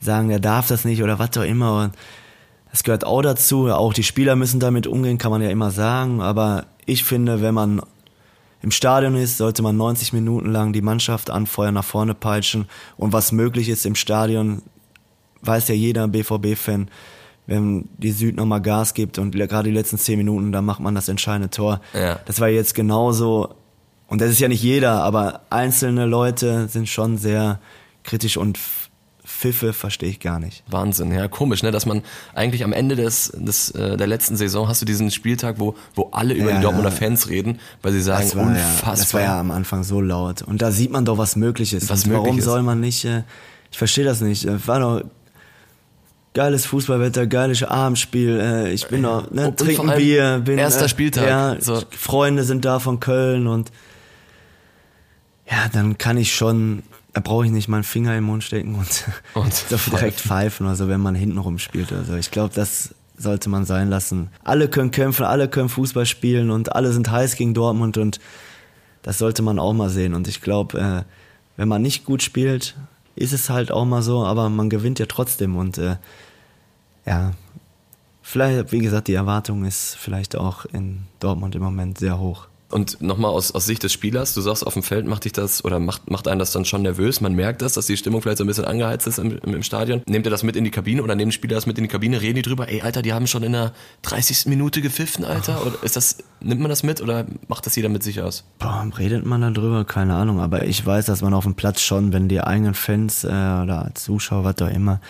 sagen, 0.00 0.28
der 0.28 0.40
darf 0.40 0.66
das 0.66 0.84
nicht 0.84 1.02
oder 1.02 1.18
was 1.18 1.36
auch 1.36 1.44
immer. 1.44 1.84
Und 1.84 1.94
das 2.70 2.84
gehört 2.84 3.04
auch 3.04 3.22
dazu. 3.22 3.68
Auch 3.68 3.92
die 3.92 4.02
Spieler 4.02 4.36
müssen 4.36 4.60
damit 4.60 4.86
umgehen, 4.86 5.18
kann 5.18 5.30
man 5.30 5.42
ja 5.42 5.50
immer 5.50 5.70
sagen. 5.70 6.20
Aber 6.20 6.66
ich 6.86 7.04
finde, 7.04 7.42
wenn 7.42 7.54
man 7.54 7.80
im 8.60 8.70
Stadion 8.70 9.14
ist, 9.14 9.38
sollte 9.38 9.62
man 9.62 9.76
90 9.76 10.12
Minuten 10.12 10.50
lang 10.50 10.72
die 10.72 10.82
Mannschaft 10.82 11.30
anfeuern, 11.30 11.74
nach 11.74 11.84
vorne 11.84 12.14
peitschen. 12.14 12.66
Und 12.96 13.12
was 13.12 13.32
möglich 13.32 13.68
ist 13.68 13.86
im 13.86 13.94
Stadion, 13.94 14.62
weiß 15.42 15.68
ja 15.68 15.74
jeder 15.74 16.08
BVB-Fan 16.08 16.88
wenn 17.48 17.88
die 17.96 18.12
Süd 18.12 18.36
nochmal 18.36 18.60
Gas 18.60 18.92
gibt 18.92 19.18
und 19.18 19.32
gerade 19.32 19.70
die 19.70 19.74
letzten 19.74 19.96
zehn 19.96 20.18
Minuten, 20.18 20.52
da 20.52 20.60
macht 20.60 20.80
man 20.80 20.94
das 20.94 21.08
entscheidende 21.08 21.48
Tor. 21.48 21.80
Ja. 21.94 22.20
Das 22.26 22.40
war 22.40 22.48
jetzt 22.48 22.74
genauso, 22.74 23.54
und 24.06 24.20
das 24.20 24.28
ist 24.28 24.38
ja 24.38 24.48
nicht 24.48 24.62
jeder, 24.62 25.02
aber 25.02 25.40
einzelne 25.48 26.04
Leute 26.04 26.68
sind 26.68 26.90
schon 26.90 27.16
sehr 27.16 27.58
kritisch 28.04 28.36
und 28.36 28.58
Pfiffe 29.28 29.72
verstehe 29.74 30.08
ich 30.08 30.20
gar 30.20 30.40
nicht. 30.40 30.64
Wahnsinn, 30.68 31.12
ja, 31.12 31.28
komisch, 31.28 31.62
ne, 31.62 31.70
dass 31.70 31.84
man 31.84 32.02
eigentlich 32.34 32.64
am 32.64 32.72
Ende 32.72 32.96
des, 32.96 33.30
des 33.36 33.70
äh, 33.72 33.96
der 33.96 34.06
letzten 34.06 34.36
Saison 34.36 34.68
hast 34.68 34.80
du 34.80 34.86
diesen 34.86 35.10
Spieltag, 35.10 35.56
wo 35.58 35.76
wo 35.94 36.08
alle 36.12 36.34
über 36.34 36.50
ja, 36.50 36.56
die 36.56 36.62
Dortmunder 36.62 36.90
Fans 36.90 37.28
reden, 37.28 37.60
weil 37.82 37.92
sie 37.92 38.00
sagen, 38.00 38.24
das 38.24 38.36
war, 38.36 38.46
unfassbar. 38.46 38.94
Ja, 38.94 38.96
das 38.96 39.14
war 39.14 39.20
ja 39.20 39.40
am 39.40 39.50
Anfang 39.50 39.84
so 39.84 40.00
laut 40.00 40.42
und 40.42 40.62
da 40.62 40.70
sieht 40.70 40.90
man 40.90 41.04
doch, 41.04 41.18
was 41.18 41.36
möglich 41.36 41.74
ist. 41.74 41.90
Was 41.90 42.06
möglich 42.06 42.22
warum 42.24 42.38
ist. 42.38 42.44
soll 42.44 42.62
man 42.62 42.80
nicht? 42.80 43.04
Äh, 43.04 43.24
ich 43.70 43.78
verstehe 43.78 44.04
das 44.04 44.22
nicht. 44.22 44.46
War 44.66 44.80
doch 44.80 45.02
geiles 46.34 46.66
Fußballwetter, 46.66 47.26
geiles 47.26 47.62
Abendspiel. 47.62 48.40
Äh, 48.40 48.72
ich 48.72 48.86
bin 48.88 49.02
noch, 49.02 49.30
ne, 49.30 49.48
und 49.48 49.58
trinken 49.58 49.92
Bier. 49.96 50.40
Bin, 50.44 50.58
erster 50.58 50.86
äh, 50.86 50.88
Spieltag. 50.88 51.28
Ja, 51.28 51.56
so. 51.60 51.82
Freunde 51.90 52.44
sind 52.44 52.64
da 52.64 52.78
von 52.78 53.00
Köln 53.00 53.46
und 53.46 53.70
ja, 55.50 55.68
dann 55.72 55.98
kann 55.98 56.16
ich 56.16 56.34
schon, 56.34 56.82
da 57.12 57.20
brauche 57.20 57.46
ich 57.46 57.50
nicht 57.50 57.68
meinen 57.68 57.84
Finger 57.84 58.16
im 58.16 58.24
Mund 58.24 58.44
stecken 58.44 58.74
und, 58.74 59.04
und 59.34 59.54
so 59.68 59.76
direkt 59.90 60.20
pfeifen 60.20 60.66
oder 60.66 60.76
so, 60.76 60.88
wenn 60.88 61.00
man 61.00 61.14
hinten 61.14 61.38
rumspielt 61.38 61.92
oder 61.92 62.04
so. 62.04 62.14
Ich 62.16 62.30
glaube, 62.30 62.54
das 62.54 62.94
sollte 63.16 63.48
man 63.48 63.64
sein 63.64 63.88
lassen. 63.88 64.30
Alle 64.44 64.68
können 64.68 64.90
kämpfen, 64.90 65.24
alle 65.24 65.48
können 65.48 65.68
Fußball 65.68 66.06
spielen 66.06 66.50
und 66.50 66.74
alle 66.74 66.92
sind 66.92 67.10
heiß 67.10 67.36
gegen 67.36 67.54
Dortmund 67.54 67.96
und 67.98 68.20
das 69.02 69.18
sollte 69.18 69.42
man 69.42 69.58
auch 69.58 69.72
mal 69.72 69.90
sehen. 69.90 70.14
Und 70.14 70.28
ich 70.28 70.40
glaube, 70.40 70.78
äh, 70.78 71.02
wenn 71.56 71.68
man 71.68 71.82
nicht 71.82 72.04
gut 72.04 72.22
spielt, 72.22 72.76
ist 73.16 73.32
es 73.32 73.50
halt 73.50 73.72
auch 73.72 73.84
mal 73.84 74.02
so, 74.02 74.24
aber 74.24 74.48
man 74.48 74.70
gewinnt 74.70 75.00
ja 75.00 75.06
trotzdem 75.06 75.56
und 75.56 75.78
äh, 75.78 75.96
ja, 77.04 77.32
vielleicht, 78.22 78.70
wie 78.70 78.78
gesagt, 78.78 79.08
die 79.08 79.14
Erwartung 79.14 79.64
ist 79.64 79.96
vielleicht 79.96 80.36
auch 80.36 80.64
in 80.66 81.06
Dortmund 81.18 81.54
im 81.56 81.62
Moment 81.62 81.98
sehr 81.98 82.18
hoch. 82.18 82.46
Und 82.70 83.00
nochmal 83.00 83.30
aus, 83.30 83.52
aus 83.52 83.64
Sicht 83.64 83.82
des 83.82 83.94
Spielers, 83.94 84.34
du 84.34 84.42
sagst, 84.42 84.66
auf 84.66 84.74
dem 84.74 84.82
Feld 84.82 85.06
macht 85.06 85.24
dich 85.24 85.32
das 85.32 85.64
oder 85.64 85.78
macht, 85.78 86.10
macht 86.10 86.28
einen 86.28 86.38
das 86.38 86.52
dann 86.52 86.66
schon 86.66 86.82
nervös. 86.82 87.22
Man 87.22 87.32
merkt 87.32 87.62
das, 87.62 87.72
dass 87.72 87.86
die 87.86 87.96
Stimmung 87.96 88.20
vielleicht 88.20 88.36
so 88.38 88.44
ein 88.44 88.46
bisschen 88.46 88.66
angeheizt 88.66 89.06
ist 89.06 89.18
im, 89.18 89.38
im, 89.38 89.54
im 89.54 89.62
Stadion. 89.62 90.02
Nehmt 90.06 90.26
ihr 90.26 90.30
das 90.30 90.42
mit 90.42 90.54
in 90.54 90.64
die 90.64 90.70
Kabine 90.70 91.02
oder 91.02 91.14
nehmen 91.14 91.32
Spieler 91.32 91.54
das 91.54 91.64
mit 91.64 91.78
in 91.78 91.84
die 91.84 91.88
Kabine? 91.88 92.20
Reden 92.20 92.34
die 92.34 92.42
drüber? 92.42 92.68
Ey, 92.68 92.82
Alter, 92.82 93.00
die 93.00 93.14
haben 93.14 93.26
schon 93.26 93.42
in 93.42 93.52
der 93.52 93.72
30. 94.02 94.46
Minute 94.48 94.82
gepfiffen, 94.82 95.24
Alter? 95.24 95.64
Oder 95.64 95.82
ist 95.82 95.96
das, 95.96 96.18
nimmt 96.40 96.60
man 96.60 96.68
das 96.68 96.82
mit 96.82 97.00
oder 97.00 97.24
macht 97.48 97.64
das 97.64 97.74
jeder 97.74 97.88
mit 97.88 98.02
sich 98.02 98.20
aus? 98.20 98.44
Boah, 98.58 98.86
redet 98.98 99.24
man 99.24 99.40
da 99.40 99.50
drüber? 99.50 99.86
Keine 99.86 100.14
Ahnung. 100.14 100.38
Aber 100.40 100.64
ich 100.64 100.84
weiß, 100.84 101.06
dass 101.06 101.22
man 101.22 101.32
auf 101.32 101.44
dem 101.44 101.54
Platz 101.54 101.80
schon, 101.80 102.12
wenn 102.12 102.28
die 102.28 102.42
eigenen 102.42 102.74
Fans 102.74 103.24
äh, 103.24 103.28
oder 103.28 103.90
Zuschauer, 103.94 104.44
was 104.44 104.60
auch 104.60 104.70
immer, 104.70 105.00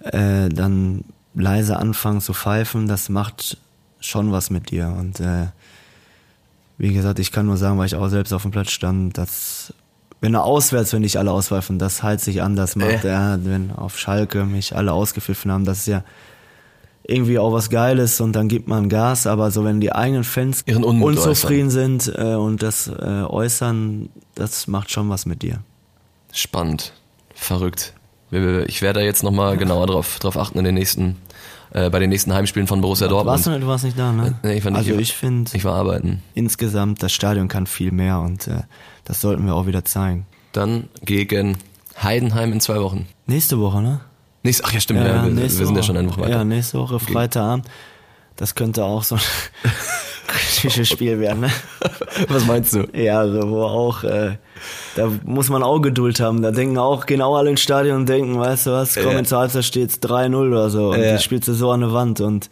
äh, 0.00 0.48
dann 0.48 1.04
leise 1.34 1.76
anfangen 1.76 2.22
zu 2.22 2.32
pfeifen, 2.32 2.88
das 2.88 3.10
macht 3.10 3.58
schon 4.00 4.32
was 4.32 4.48
mit 4.48 4.70
dir. 4.70 4.96
Und 4.98 5.20
äh, 5.20 5.48
wie 6.80 6.94
gesagt, 6.94 7.18
ich 7.18 7.30
kann 7.30 7.44
nur 7.44 7.58
sagen, 7.58 7.78
weil 7.78 7.84
ich 7.84 7.94
auch 7.94 8.08
selbst 8.08 8.32
auf 8.32 8.40
dem 8.40 8.52
Platz 8.52 8.70
stand, 8.70 9.18
dass 9.18 9.74
wenn 10.22 10.32
er 10.32 10.44
auswärts, 10.44 10.94
wenn 10.94 11.02
nicht 11.02 11.18
alle 11.18 11.30
ausweifen, 11.30 11.78
das 11.78 12.02
heilt 12.02 12.22
sich 12.22 12.40
an, 12.40 12.56
das 12.56 12.74
macht 12.74 13.04
äh. 13.04 13.08
er, 13.08 13.38
wenn 13.42 13.70
auf 13.70 13.98
Schalke 13.98 14.46
mich 14.46 14.74
alle 14.74 14.92
ausgepfiffen 14.92 15.52
haben, 15.52 15.66
das 15.66 15.80
ist 15.80 15.88
ja 15.88 16.04
irgendwie 17.02 17.38
auch 17.38 17.52
was 17.52 17.68
Geiles 17.68 18.22
und 18.22 18.32
dann 18.32 18.48
gibt 18.48 18.66
man 18.66 18.88
Gas, 18.88 19.26
aber 19.26 19.50
so 19.50 19.62
wenn 19.62 19.80
die 19.80 19.92
eigenen 19.92 20.24
Fans 20.24 20.62
unzufrieden 20.62 21.68
äußern. 21.68 22.00
sind 22.00 22.14
äh, 22.16 22.34
und 22.34 22.62
das 22.62 22.88
äh, 22.88 23.24
äußern, 23.28 24.08
das 24.34 24.66
macht 24.66 24.90
schon 24.90 25.10
was 25.10 25.26
mit 25.26 25.42
dir. 25.42 25.58
Spannend, 26.32 26.94
verrückt. 27.34 27.92
Ich 28.30 28.80
werde 28.80 29.00
da 29.00 29.04
jetzt 29.04 29.22
nochmal 29.22 29.58
genauer 29.58 29.86
drauf, 29.86 30.18
drauf 30.18 30.38
achten 30.38 30.58
in 30.58 30.64
den 30.64 30.76
nächsten 30.76 31.16
äh, 31.72 31.90
bei 31.90 31.98
den 31.98 32.10
nächsten 32.10 32.32
Heimspielen 32.32 32.66
von 32.66 32.80
Borussia 32.80 33.08
Dortmund. 33.08 33.32
Warst 33.32 33.46
du, 33.46 33.58
du 33.58 33.66
warst 33.66 33.84
nicht 33.84 33.98
da, 33.98 34.12
ne? 34.12 34.34
Nee, 34.42 34.54
ich 34.54 34.64
war 34.64 34.72
nicht, 34.72 34.78
also 34.78 34.98
ich 34.98 35.14
finde, 35.14 35.50
ich 35.54 35.64
war 35.64 35.74
arbeiten. 35.74 36.22
Insgesamt, 36.34 37.02
das 37.02 37.12
Stadion 37.12 37.48
kann 37.48 37.66
viel 37.66 37.92
mehr 37.92 38.20
und 38.20 38.48
äh, 38.48 38.62
das 39.04 39.20
sollten 39.20 39.46
wir 39.46 39.54
auch 39.54 39.66
wieder 39.66 39.84
zeigen. 39.84 40.26
Dann 40.52 40.88
gegen 41.04 41.58
Heidenheim 42.02 42.52
in 42.52 42.60
zwei 42.60 42.80
Wochen. 42.80 43.06
Nächste 43.26 43.60
Woche, 43.60 43.82
ne? 43.82 44.00
Nächste, 44.42 44.64
ach 44.64 44.72
ja, 44.72 44.80
stimmt, 44.80 45.00
ja, 45.00 45.06
ja 45.06 45.26
wir, 45.26 45.36
wir, 45.36 45.48
sind 45.48 45.68
Woche. 45.68 45.76
ja 45.76 45.82
schon 45.82 45.96
einfach 45.96 46.18
weiter. 46.18 46.30
Ja, 46.30 46.44
nächste 46.44 46.78
Woche, 46.78 46.98
Freitagabend. 46.98 47.66
Das 48.36 48.54
könnte 48.54 48.84
auch 48.84 49.04
so 49.04 49.16
ein 49.16 49.20
kritisches 50.26 50.88
Spiel 50.88 51.20
werden, 51.20 51.40
ne? 51.40 51.50
Was 52.28 52.46
meinst 52.46 52.74
du? 52.74 52.88
Ja, 52.94 53.20
also 53.20 53.48
wo 53.50 53.62
auch, 53.62 54.02
äh, 54.02 54.38
da 54.96 55.10
muss 55.24 55.48
man 55.48 55.62
auch 55.62 55.80
Geduld 55.80 56.20
haben. 56.20 56.42
Da 56.42 56.50
denken 56.50 56.78
auch, 56.78 57.06
gehen 57.06 57.22
auch 57.22 57.36
alle 57.36 57.50
ins 57.50 57.60
Stadion 57.60 57.98
und 57.98 58.08
denken, 58.08 58.38
weißt 58.38 58.66
du 58.66 58.70
was, 58.72 58.96
komm 58.96 59.16
ins 59.16 59.32
Halster 59.32 59.62
steht's 59.62 60.00
3-0 60.02 60.48
oder 60.48 60.70
so. 60.70 60.90
Und 60.90 61.00
ja. 61.00 61.12
jetzt 61.12 61.24
spielst 61.24 61.48
du 61.48 61.52
so 61.52 61.70
an 61.70 61.80
der 61.80 61.92
Wand 61.92 62.20
und 62.20 62.50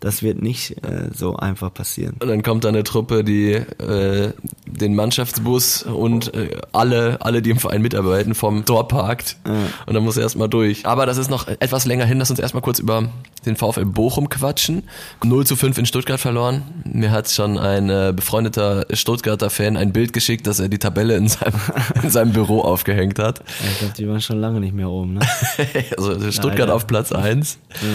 das 0.00 0.22
wird 0.22 0.40
nicht 0.40 0.84
äh, 0.84 1.10
so 1.12 1.36
einfach 1.36 1.74
passieren. 1.74 2.16
Und 2.20 2.28
dann 2.28 2.42
kommt 2.42 2.64
da 2.64 2.68
eine 2.68 2.84
Truppe, 2.84 3.24
die 3.24 3.52
äh, 3.52 4.32
den 4.66 4.94
Mannschaftsbus 4.94 5.82
und 5.82 6.34
äh, 6.34 6.56
alle, 6.72 7.20
alle, 7.20 7.42
die 7.42 7.50
im 7.50 7.58
Verein 7.58 7.82
mitarbeiten, 7.82 8.34
vom 8.34 8.64
Tor 8.64 8.86
parkt. 8.86 9.36
Ja. 9.44 9.54
Und 9.86 9.94
dann 9.94 10.04
muss 10.04 10.16
er 10.16 10.22
erstmal 10.22 10.48
durch. 10.48 10.86
Aber 10.86 11.04
das 11.04 11.18
ist 11.18 11.30
noch 11.30 11.48
etwas 11.48 11.84
länger 11.84 12.04
hin. 12.04 12.18
Lass 12.18 12.30
uns 12.30 12.38
erstmal 12.38 12.62
kurz 12.62 12.78
über 12.78 13.08
den 13.44 13.56
VfL 13.56 13.86
Bochum 13.86 14.28
quatschen. 14.28 14.84
0 15.24 15.46
zu 15.46 15.56
5 15.56 15.78
in 15.78 15.86
Stuttgart 15.86 16.20
verloren. 16.20 16.62
Mir 16.84 17.10
hat 17.10 17.28
schon 17.28 17.58
ein 17.58 17.90
äh, 17.90 18.12
befreundeter 18.14 18.86
Stuttgarter 18.92 19.50
Fan 19.50 19.76
ein 19.76 19.92
Bild 19.92 20.12
geschickt, 20.12 20.46
dass 20.46 20.60
er 20.60 20.68
die 20.68 20.78
Tabelle 20.78 21.16
in 21.16 21.26
seinem, 21.26 21.60
in 22.02 22.10
seinem 22.10 22.32
Büro 22.32 22.60
aufgehängt 22.60 23.18
hat. 23.18 23.42
ich 23.68 23.78
glaube, 23.78 23.94
die 23.98 24.08
waren 24.08 24.20
schon 24.20 24.38
lange 24.38 24.60
nicht 24.60 24.74
mehr 24.74 24.88
oben. 24.88 25.14
Ne? 25.14 25.20
also 25.96 26.30
Stuttgart 26.30 26.58
Leider. 26.60 26.74
auf 26.76 26.86
Platz 26.86 27.10
1. 27.10 27.58
Ja. 27.82 27.88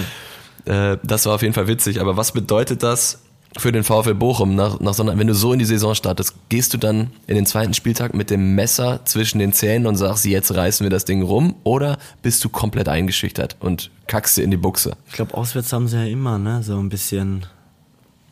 Äh, 0.65 0.97
das 1.03 1.25
war 1.25 1.35
auf 1.35 1.41
jeden 1.41 1.53
Fall 1.53 1.67
witzig. 1.67 1.99
Aber 1.99 2.17
was 2.17 2.31
bedeutet 2.31 2.83
das 2.83 3.19
für 3.57 3.71
den 3.71 3.83
VfL 3.83 4.13
Bochum? 4.13 4.55
Nach, 4.55 4.79
nach 4.79 4.93
so 4.93 5.03
einer, 5.03 5.17
wenn 5.17 5.27
du 5.27 5.35
so 5.35 5.53
in 5.53 5.59
die 5.59 5.65
Saison 5.65 5.95
startest, 5.95 6.35
gehst 6.49 6.73
du 6.73 6.77
dann 6.77 7.11
in 7.27 7.35
den 7.35 7.45
zweiten 7.45 7.73
Spieltag 7.73 8.13
mit 8.13 8.29
dem 8.29 8.55
Messer 8.55 9.01
zwischen 9.05 9.39
den 9.39 9.53
Zähnen 9.53 9.85
und 9.87 9.95
sagst, 9.95 10.25
jetzt 10.25 10.53
reißen 10.53 10.83
wir 10.83 10.89
das 10.89 11.05
Ding 11.05 11.21
rum? 11.21 11.55
Oder 11.63 11.97
bist 12.21 12.43
du 12.43 12.49
komplett 12.49 12.89
eingeschüchtert 12.89 13.57
und 13.59 13.91
kackst 14.07 14.37
dir 14.37 14.43
in 14.43 14.51
die 14.51 14.57
Buchse? 14.57 14.95
Ich 15.07 15.13
glaube, 15.13 15.33
auswärts 15.33 15.73
haben 15.73 15.87
sie 15.87 15.97
ja 15.97 16.05
immer, 16.05 16.37
ne, 16.37 16.63
so 16.63 16.77
ein 16.77 16.89
bisschen, 16.89 17.45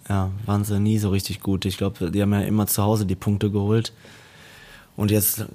ja, 0.09 0.31
waren 0.45 0.63
sie 0.63 0.79
nie 0.79 0.97
so 0.97 1.09
richtig 1.09 1.41
gut. 1.41 1.65
Ich 1.65 1.77
glaube, 1.77 2.11
die 2.11 2.21
haben 2.21 2.33
ja 2.33 2.41
immer 2.41 2.67
zu 2.67 2.81
Hause 2.83 3.05
die 3.05 3.15
Punkte 3.15 3.51
geholt. 3.51 3.93
Und 4.95 5.11
jetzt 5.11 5.45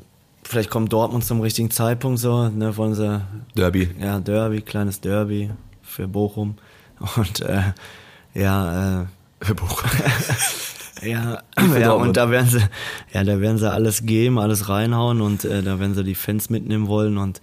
vielleicht 0.42 0.70
kommt 0.70 0.92
Dortmund 0.92 1.24
zum 1.24 1.40
richtigen 1.40 1.70
Zeitpunkt 1.70 2.18
so, 2.18 2.48
ne, 2.48 2.76
wollen 2.76 2.94
sie 2.94 3.22
Derby. 3.54 3.90
Ja, 4.00 4.20
Derby, 4.20 4.60
kleines 4.60 5.00
Derby 5.00 5.50
für 5.82 6.08
Bochum. 6.08 6.56
Und 7.16 7.40
äh, 7.40 7.72
ja, 8.35 9.02
äh, 9.02 9.54
Bochum. 9.54 9.90
ja, 11.02 11.42
ja 11.78 11.92
und 11.92 12.16
da 12.16 12.30
werden 12.30 12.48
sie, 12.48 12.61
ja, 13.12 13.24
da 13.24 13.40
werden 13.40 13.59
sie 13.59 13.70
alles 13.70 14.04
geben, 14.04 14.38
alles 14.38 14.68
reinhauen 14.68 15.20
und 15.20 15.44
äh, 15.44 15.62
da 15.62 15.78
werden 15.78 15.94
sie 15.94 16.04
die 16.04 16.14
Fans 16.14 16.50
mitnehmen 16.50 16.88
wollen 16.88 17.18
und 17.18 17.40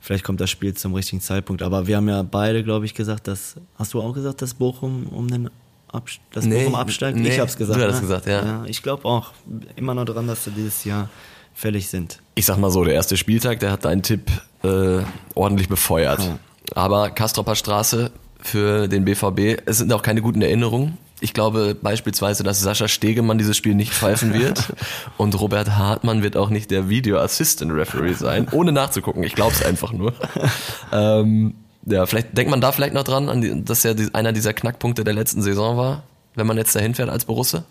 vielleicht 0.00 0.24
kommt 0.24 0.40
das 0.40 0.50
Spiel 0.50 0.74
zum 0.74 0.94
richtigen 0.94 1.20
Zeitpunkt. 1.20 1.62
Aber 1.62 1.86
wir 1.86 1.96
haben 1.96 2.08
ja 2.08 2.22
beide, 2.22 2.64
glaube 2.64 2.84
ich, 2.84 2.94
gesagt, 2.94 3.28
dass 3.28 3.56
hast 3.78 3.94
du 3.94 4.00
auch 4.00 4.12
gesagt, 4.12 4.42
dass 4.42 4.54
Bochum 4.54 5.06
um 5.06 5.28
den 5.28 5.50
abs 5.92 6.18
dass 6.32 6.44
Nee, 6.44 6.64
Bochum 6.64 6.74
absteigt? 6.74 7.18
nee, 7.18 7.28
ich 7.28 7.40
hab's 7.40 7.56
gesagt. 7.56 7.78
du 7.78 7.84
hattest 7.84 8.02
ne? 8.02 8.08
gesagt, 8.08 8.26
ja. 8.26 8.64
Ich 8.66 8.82
glaube 8.82 9.04
auch 9.04 9.32
immer 9.76 9.94
noch 9.94 10.04
dran, 10.04 10.26
dass 10.26 10.44
sie 10.44 10.50
dieses 10.50 10.84
Jahr 10.84 11.08
fällig 11.54 11.88
sind. 11.88 12.20
Ich 12.34 12.46
sag 12.46 12.58
mal 12.58 12.70
so, 12.70 12.84
der 12.84 12.94
erste 12.94 13.16
Spieltag, 13.16 13.60
der 13.60 13.72
hat 13.72 13.84
deinen 13.84 14.02
Tipp 14.02 14.30
äh, 14.62 15.00
ordentlich 15.34 15.68
befeuert. 15.68 16.20
Ja. 16.20 16.38
Aber 16.74 17.10
Kastropper 17.10 17.54
Straße 17.54 18.10
für 18.46 18.88
den 18.88 19.04
BVB, 19.04 19.62
es 19.66 19.78
sind 19.78 19.92
auch 19.92 20.02
keine 20.02 20.22
guten 20.22 20.42
Erinnerungen. 20.42 20.98
Ich 21.20 21.32
glaube 21.32 21.74
beispielsweise, 21.80 22.42
dass 22.42 22.60
Sascha 22.60 22.88
Stegemann 22.88 23.38
dieses 23.38 23.56
Spiel 23.56 23.74
nicht 23.74 23.92
pfeifen 23.92 24.34
wird 24.34 24.72
und 25.16 25.38
Robert 25.40 25.76
Hartmann 25.76 26.22
wird 26.22 26.36
auch 26.36 26.50
nicht 26.50 26.70
der 26.70 26.88
Video 26.88 27.18
Assistant 27.18 27.72
Referee 27.72 28.12
sein, 28.12 28.48
ohne 28.50 28.72
nachzugucken. 28.72 29.22
Ich 29.22 29.34
glaube 29.34 29.52
es 29.52 29.64
einfach 29.64 29.92
nur. 29.92 30.12
ähm, 30.92 31.54
ja, 31.86 32.04
vielleicht 32.04 32.36
denkt 32.36 32.50
man 32.50 32.60
da 32.60 32.72
vielleicht 32.72 32.94
noch 32.94 33.04
dran, 33.04 33.28
an 33.28 33.40
die, 33.40 33.64
dass 33.64 33.82
ja 33.82 33.94
die, 33.94 34.12
einer 34.12 34.32
dieser 34.32 34.52
Knackpunkte 34.52 35.04
der 35.04 35.14
letzten 35.14 35.40
Saison 35.40 35.76
war, 35.76 36.02
wenn 36.34 36.46
man 36.46 36.58
jetzt 36.58 36.74
dahin 36.76 36.94
fährt 36.94 37.08
als 37.08 37.24
Borusse. 37.24 37.64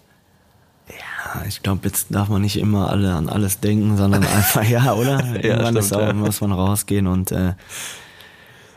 Ja, 0.89 1.43
ich 1.47 1.61
glaube, 1.61 1.81
jetzt 1.83 2.07
darf 2.09 2.29
man 2.29 2.41
nicht 2.41 2.57
immer 2.57 2.89
alle 2.89 3.13
an 3.13 3.29
alles 3.29 3.59
denken, 3.59 3.97
sondern 3.97 4.23
einfach, 4.35 4.63
ja, 4.63 4.93
oder? 4.93 5.19
Irgendwann 5.35 5.73
stimmt, 5.73 5.77
ist 5.77 5.93
auch, 5.93 6.01
ja. 6.01 6.13
muss 6.13 6.41
man 6.41 6.51
rausgehen 6.51 7.07
und 7.07 7.31
äh, 7.31 7.53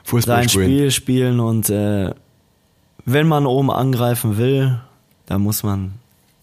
Fußball 0.08 0.36
sein 0.36 0.48
Spiel 0.48 0.90
spielen 0.90 1.38
und 1.38 1.68
äh, 1.68 2.14
wenn 3.04 3.28
man 3.28 3.44
oben 3.44 3.70
angreifen 3.70 4.38
will, 4.38 4.80
dann 5.26 5.42
muss 5.42 5.62
man 5.62 5.92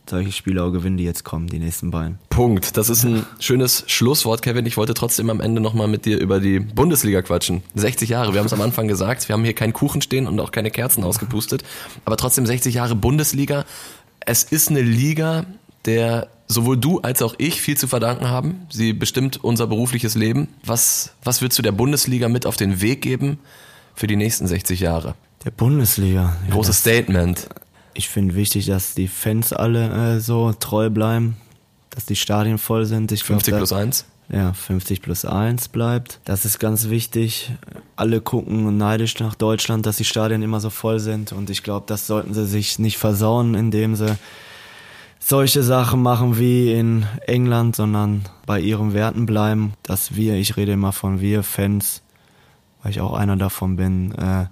solche 0.08 0.32
Spiele 0.32 0.64
auch 0.64 0.72
gewinnen, 0.72 0.98
die 0.98 1.04
jetzt 1.04 1.24
kommen, 1.24 1.48
die 1.48 1.58
nächsten 1.58 1.90
beiden. 1.90 2.20
Punkt. 2.30 2.78
Das 2.78 2.90
ist 2.90 3.04
ein 3.04 3.26
schönes 3.40 3.84
Schlusswort, 3.88 4.44
Kevin. 4.44 4.68
Ich 4.68 4.78
wollte 4.78 4.94
trotzdem 4.94 5.32
am 5.32 5.42
Ende 5.42 5.62
nochmal 5.62 5.88
mit 5.88 6.06
dir 6.06 6.20
über 6.20 6.40
die 6.40 6.60
Bundesliga 6.60 7.24
quatschen. 7.24 7.64
60 7.74 8.10
Jahre, 8.10 8.34
wir 8.34 8.40
haben 8.40 8.46
es 8.46 8.54
am 8.54 8.62
Anfang 8.62 8.88
gesagt. 8.88 9.28
Wir 9.28 9.34
haben 9.34 9.44
hier 9.44 9.54
keinen 9.54 9.74
Kuchen 9.74 10.04
stehen 10.04 10.28
und 10.28 10.40
auch 10.40 10.52
keine 10.52 10.70
Kerzen 10.70 11.04
ausgepustet. 11.04 11.64
Aber 12.06 12.18
trotzdem 12.18 12.46
60 12.46 12.76
Jahre 12.76 12.96
Bundesliga. 12.96 13.66
Es 14.20 14.44
ist 14.44 14.70
eine 14.70 14.82
Liga, 14.82 15.46
der 15.86 16.28
sowohl 16.48 16.78
du 16.78 17.00
als 17.02 17.22
auch 17.22 17.36
ich 17.38 17.62
viel 17.62 17.78
zu 17.78 17.88
verdanken 17.88 18.28
haben. 18.30 18.68
Sie 18.70 18.94
bestimmt 18.94 19.44
unser 19.44 19.68
berufliches 19.68 20.16
Leben. 20.16 20.48
Was, 20.64 21.14
was 21.24 21.42
würdest 21.42 21.58
du 21.60 21.64
der 21.64 21.72
Bundesliga 21.72 22.30
mit 22.30 22.46
auf 22.46 22.56
den 22.56 22.82
Weg 22.82 23.02
geben 23.02 23.40
für 23.96 24.08
die 24.08 24.16
nächsten 24.16 24.48
60 24.48 24.80
Jahre? 24.80 25.16
Der 25.44 25.52
Bundesliga. 25.52 26.36
Ja, 26.48 26.54
Großes 26.54 26.80
Statement. 26.80 27.48
Ich 27.94 28.10
finde 28.10 28.36
wichtig, 28.36 28.66
dass 28.66 28.94
die 28.94 29.08
Fans 29.08 29.54
alle 29.54 30.16
äh, 30.16 30.20
so 30.20 30.52
treu 30.54 30.90
bleiben, 30.90 31.38
dass 31.92 32.06
die 32.06 32.16
Stadien 32.16 32.58
voll 32.58 32.86
sind. 32.86 33.12
Ich 33.12 33.22
glaub, 33.24 33.38
50 33.38 33.52
da- 33.52 33.58
plus 33.58 33.74
1. 33.74 34.06
Ja, 34.28 34.54
50 34.54 35.04
plus 35.04 35.24
1 35.24 35.68
bleibt. 35.68 36.20
Das 36.26 36.46
ist 36.46 36.58
ganz 36.60 36.90
wichtig. 36.90 37.52
Alle 37.96 38.22
gucken 38.22 38.76
neidisch 38.76 39.20
nach 39.20 39.36
Deutschland, 39.36 39.86
dass 39.86 39.98
die 39.98 40.04
Stadien 40.04 40.42
immer 40.42 40.60
so 40.60 40.72
voll 40.72 41.00
sind. 41.00 41.32
Und 41.32 41.52
ich 41.52 41.62
glaube, 41.62 41.86
das 41.88 42.08
sollten 42.08 42.34
sie 42.34 42.48
sich 42.48 42.80
nicht 42.80 42.98
versauen, 42.98 43.54
indem 43.54 43.96
sie 43.96 44.18
solche 45.28 45.64
Sachen 45.64 46.04
machen 46.04 46.38
wie 46.38 46.72
in 46.72 47.08
England, 47.26 47.76
sondern 47.76 48.26
bei 48.46 48.60
ihren 48.60 48.94
Werten 48.94 49.26
bleiben. 49.26 49.74
Dass 49.82 50.16
wir, 50.16 50.36
ich 50.36 50.56
rede 50.56 50.74
immer 50.74 50.92
von 50.92 51.20
wir 51.20 51.42
Fans, 51.42 52.04
weil 52.84 52.92
ich 52.92 53.02
auch 53.02 53.14
einer 53.14 53.36
davon 53.36 53.76
bin, 53.76 54.12
äh, 54.12 54.46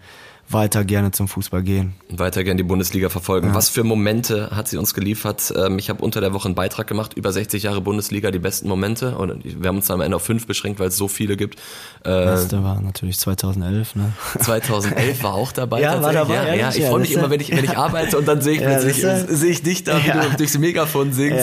weiter 0.53 0.85
gerne 0.85 1.11
zum 1.11 1.27
Fußball 1.27 1.63
gehen. 1.63 1.93
weiter 2.09 2.43
gerne 2.43 2.57
die 2.57 2.63
Bundesliga 2.63 3.09
verfolgen. 3.09 3.53
Was 3.53 3.69
für 3.69 3.83
Momente 3.83 4.51
hat 4.51 4.67
sie 4.67 4.77
uns 4.77 4.93
geliefert? 4.93 5.53
Ähm, 5.55 5.77
Ich 5.79 5.89
habe 5.89 6.03
unter 6.03 6.21
der 6.21 6.33
Woche 6.33 6.45
einen 6.47 6.55
Beitrag 6.55 6.87
gemacht 6.87 7.13
über 7.15 7.31
60 7.31 7.63
Jahre 7.63 7.81
Bundesliga, 7.81 8.31
die 8.31 8.39
besten 8.39 8.67
Momente. 8.69 9.17
Und 9.17 9.43
wir 9.43 9.67
haben 9.67 9.77
uns 9.77 9.89
am 9.91 10.01
Ende 10.01 10.15
auf 10.15 10.23
fünf 10.23 10.47
beschränkt, 10.47 10.79
weil 10.79 10.87
es 10.89 10.97
so 10.97 11.07
viele 11.07 11.35
gibt. 11.35 11.59
Äh, 12.05 12.09
Beste 12.25 12.63
war 12.63 12.79
natürlich 12.81 13.19
2011, 13.19 13.95
ne? 13.95 14.13
2011 14.39 15.23
war 15.23 15.33
auch 15.33 15.51
dabei. 15.51 15.81
Ja, 15.81 16.01
war 16.01 16.13
dabei, 16.13 16.35
Ja, 16.35 16.43
ja, 16.45 16.53
ehrlich? 16.53 16.75
ich 16.77 16.83
Ja, 16.83 16.89
freue 16.89 16.99
mich 17.01 17.11
immer, 17.13 17.23
ja- 17.23 17.29
wenn 17.31 17.39
ich, 17.41 17.51
wenn 17.51 17.63
ich 17.65 17.77
arbeite 17.77 18.17
und 18.17 18.27
dann 18.27 18.41
sehe 18.41 18.53
ich, 18.53 18.61
Ja, 18.61 18.79
ja- 18.79 19.25
sehe 19.27 19.51
ich 19.51 19.63
dich 19.63 19.83
da, 19.83 20.03
wie 20.03 20.07
Ja. 20.07 20.23
du 20.29 20.37
durchs 20.37 20.57
Megafon 20.57 21.13
singst. 21.13 21.39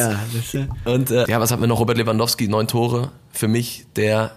Ja, 0.55 0.67
Und 0.85 1.11
äh, 1.11 1.27
ja, 1.29 1.41
was 1.41 1.51
hatten 1.51 1.61
wir 1.63 1.67
noch? 1.69 1.81
Robert 1.81 1.97
Lewandowski, 1.99 2.49
neun 2.49 2.69
Tore. 2.69 3.11
Für 3.33 3.49
mich 3.49 3.87
der, 3.97 4.33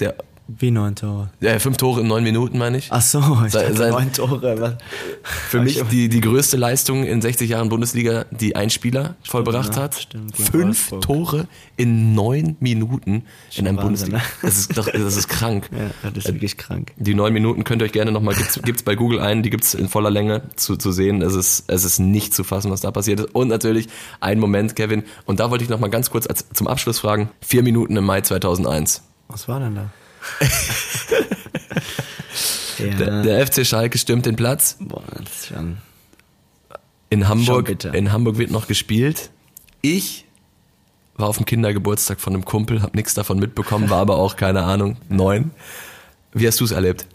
der, 0.00 0.14
wie 0.48 0.70
neun 0.70 0.94
Tore. 0.94 1.30
äh, 1.40 1.58
fünf 1.58 1.76
Tore 1.76 2.00
in 2.02 2.06
neun 2.06 2.22
Minuten, 2.22 2.58
meine 2.58 2.78
ich. 2.78 2.88
Ach 2.90 3.00
so, 3.02 3.18
ich 3.46 3.52
dachte 3.52 3.74
sein- 3.74 3.90
neun 3.90 4.12
Tore. 4.12 4.60
Was? 4.60 4.74
Für 5.22 5.60
mich 5.60 5.82
die, 5.90 6.08
die 6.08 6.20
größte 6.20 6.56
Leistung 6.56 7.04
in 7.04 7.20
60 7.20 7.50
Jahren 7.50 7.68
Bundesliga, 7.68 8.26
die 8.30 8.54
ein 8.56 8.70
Spieler 8.70 9.16
vollbracht 9.24 9.74
ja, 9.76 9.82
hat. 9.82 9.94
stimmt, 9.96 10.36
Fünf 10.36 10.90
Wolfsburg. 10.92 11.02
Tore 11.02 11.48
in 11.76 12.14
neun 12.14 12.56
Minuten 12.60 13.24
in 13.56 13.66
einem 13.66 13.76
Wahnsinn, 13.78 14.10
Bundesliga. 14.12 14.18
ne? 14.18 14.22
Das 14.42 14.56
ist 14.58 14.76
doch, 14.78 14.88
das 14.90 15.16
ist 15.16 15.28
krank. 15.28 15.68
Ja, 16.02 16.10
das 16.10 16.24
ist 16.26 16.32
wirklich 16.32 16.56
krank. 16.56 16.92
Die 16.96 17.14
neun 17.14 17.32
Minuten 17.32 17.64
könnt 17.64 17.82
ihr 17.82 17.86
euch 17.86 17.92
gerne 17.92 18.12
nochmal, 18.12 18.34
gibt's, 18.34 18.60
gibt's 18.62 18.82
bei 18.82 18.94
Google 18.94 19.20
ein, 19.20 19.42
die 19.42 19.50
gibt's 19.50 19.74
in 19.74 19.88
voller 19.88 20.10
Länge 20.10 20.42
zu, 20.56 20.76
zu 20.76 20.92
sehen. 20.92 21.22
Es 21.22 21.34
ist, 21.34 21.64
es 21.68 21.84
ist 21.84 21.98
nicht 21.98 22.34
zu 22.34 22.44
fassen, 22.44 22.70
was 22.70 22.80
da 22.80 22.90
passiert 22.90 23.20
ist. 23.20 23.34
Und 23.34 23.48
natürlich 23.48 23.88
ein 24.20 24.38
Moment, 24.38 24.76
Kevin. 24.76 25.04
Und 25.26 25.40
da 25.40 25.50
wollte 25.50 25.64
ich 25.64 25.70
nochmal 25.70 25.90
ganz 25.90 26.10
kurz 26.10 26.26
als, 26.26 26.46
zum 26.52 26.66
Abschluss 26.66 27.00
fragen. 27.00 27.30
Vier 27.40 27.62
Minuten 27.62 27.96
im 27.96 28.04
Mai 28.04 28.20
2001. 28.20 29.02
Was 29.28 29.48
war 29.48 29.58
denn 29.60 29.74
da? 29.74 29.90
Der, 32.78 32.88
ja, 32.88 33.22
der 33.22 33.46
FC 33.46 33.66
Schalke 33.66 33.96
stürmt 33.98 34.26
den 34.26 34.36
Platz. 34.36 34.76
boah, 34.80 35.02
das 35.18 35.30
ist 35.34 35.46
schon. 35.48 35.78
In 37.08 37.28
Hamburg, 37.28 37.66
bitter. 37.66 37.94
in 37.94 38.12
Hamburg 38.12 38.36
wird 38.36 38.50
noch 38.50 38.66
gespielt. 38.66 39.30
Ich 39.80 40.26
war 41.16 41.28
auf 41.28 41.36
dem 41.36 41.46
Kindergeburtstag 41.46 42.20
von 42.20 42.34
einem 42.34 42.44
Kumpel, 42.44 42.82
hab 42.82 42.94
nichts 42.94 43.14
davon 43.14 43.38
mitbekommen, 43.38 43.88
war 43.88 44.00
aber 44.00 44.16
auch, 44.16 44.36
keine 44.36 44.64
Ahnung, 44.64 44.98
neun. 45.08 45.52
Wie 46.32 46.46
hast 46.46 46.60
du 46.60 46.64
es 46.64 46.72
erlebt? 46.72 47.06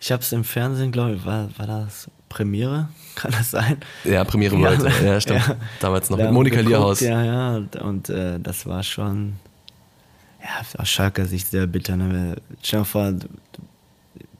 Ich 0.00 0.10
hab's 0.10 0.32
im 0.32 0.44
Fernsehen, 0.44 0.92
glaube 0.92 1.16
ich, 1.16 1.26
war, 1.26 1.48
war 1.58 1.66
das 1.66 2.08
Premiere? 2.28 2.88
Kann 3.14 3.32
das 3.32 3.50
sein? 3.50 3.78
Ja, 4.04 4.24
Premiere 4.24 4.58
World. 4.58 4.82
Ja, 5.04 5.20
stimmt. 5.20 5.46
ja. 5.46 5.56
Damals 5.80 6.08
noch 6.08 6.16
mit 6.16 6.32
Monika 6.32 6.56
geguckt, 6.56 6.70
Lierhaus. 6.70 7.00
Ja, 7.00 7.22
ja, 7.24 7.56
und, 7.56 7.76
und 7.76 8.08
äh, 8.08 8.40
das 8.40 8.66
war 8.66 8.82
schon, 8.82 9.34
ja, 10.42 10.80
aus 10.80 10.88
Schalker 10.88 11.26
Sicht 11.26 11.48
sehr 11.48 11.66
bitter. 11.66 11.96
Ne? 11.96 12.36
Stell 12.62 12.84
vor, 12.84 13.12
du, 13.12 13.28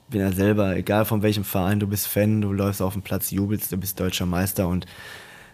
bin 0.09 0.21
ja 0.21 0.33
selber, 0.33 0.77
egal 0.77 1.05
von 1.05 1.23
welchem 1.23 1.45
Verein, 1.45 1.81
du 1.81 1.87
bist 1.87 2.07
Fan, 2.07 2.43
du 2.43 2.53
läufst 2.53 2.83
auf 2.83 2.93
dem 2.93 3.03
Platz, 3.03 3.31
jubelst, 3.31 3.73
du 3.73 3.77
bist 3.79 3.99
deutscher 3.99 4.27
Meister 4.27 4.69
und 4.69 4.87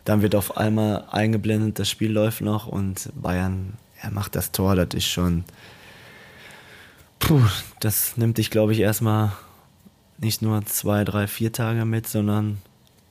dann 0.04 0.22
wird 0.22 0.34
auf 0.34 0.56
einmal 0.56 1.04
eingeblendet, 1.10 1.78
das 1.78 1.88
Spiel 1.88 2.10
läuft 2.10 2.40
noch 2.40 2.66
und 2.66 3.10
Bayern, 3.14 3.74
er 4.00 4.10
macht 4.10 4.34
das 4.34 4.50
Tor, 4.52 4.74
das 4.74 4.94
ist 4.94 5.06
schon, 5.06 5.44
puh, 7.20 7.42
das 7.80 8.16
nimmt 8.16 8.38
dich, 8.38 8.50
glaube 8.50 8.72
ich, 8.72 8.80
erstmal 8.80 9.32
nicht 10.18 10.42
nur 10.42 10.64
zwei, 10.66 11.04
drei, 11.04 11.26
vier 11.26 11.52
Tage 11.52 11.84
mit, 11.84 12.08
sondern 12.08 12.58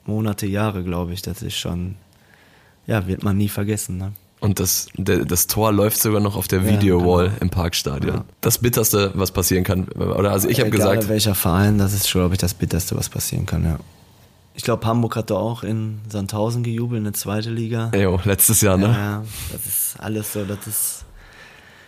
Monate, 0.06 0.46
Jahre, 0.46 0.84
glaube 0.84 1.14
ich. 1.14 1.22
Das 1.22 1.42
ist 1.42 1.58
schon, 1.58 1.96
ja, 2.86 3.08
wird 3.08 3.24
man 3.24 3.38
nie 3.38 3.50
vergessen. 3.50 3.98
Ne? 3.98 4.14
Und 4.40 4.60
das, 4.60 4.88
der, 4.96 5.26
das 5.26 5.48
Tor 5.48 5.72
läuft 5.74 6.00
sogar 6.00 6.20
noch 6.22 6.36
auf 6.36 6.48
der 6.48 6.62
Ja, 6.62 6.70
Videowall 6.72 7.26
genau. 7.30 7.38
im 7.42 7.50
Parkstadion. 7.50 8.16
Ja. 8.18 8.26
Das 8.42 8.60
Bitterste, 8.60 9.12
was 9.16 9.32
passieren 9.32 9.64
kann. 9.64 9.88
Oder 9.90 10.32
also 10.32 10.48
ich 10.48 10.60
habe 10.60 10.70
gesagt, 10.70 11.10
welcher 11.10 11.34
Verein, 11.34 11.78
das 11.80 11.94
ist 11.94 12.08
schon, 12.08 12.22
glaube 12.22 12.36
ich, 12.36 12.40
das 12.40 12.54
Bitterste, 12.54 12.96
was 12.96 13.10
passieren 13.10 13.46
kann, 13.48 13.64
ja. 13.64 13.80
Ich 14.54 14.64
glaube, 14.64 14.86
Hamburg 14.88 15.16
hat 15.16 15.30
da 15.30 15.36
auch 15.36 15.64
in 15.64 16.00
Sandhausen 16.10 16.64
gejubelt, 16.64 16.98
in 17.00 17.04
der 17.06 17.14
zweite 17.14 17.50
Liga. 17.52 17.90
ey, 17.94 18.08
letztes 18.26 18.62
Jahr, 18.62 18.78
ne? 18.78 18.86
Ja, 18.88 18.92
ja, 18.94 19.24
das 19.54 19.66
ist 19.66 19.96
alles 20.00 20.34
so, 20.34 20.44
das 20.46 20.66
ist. 20.68 21.04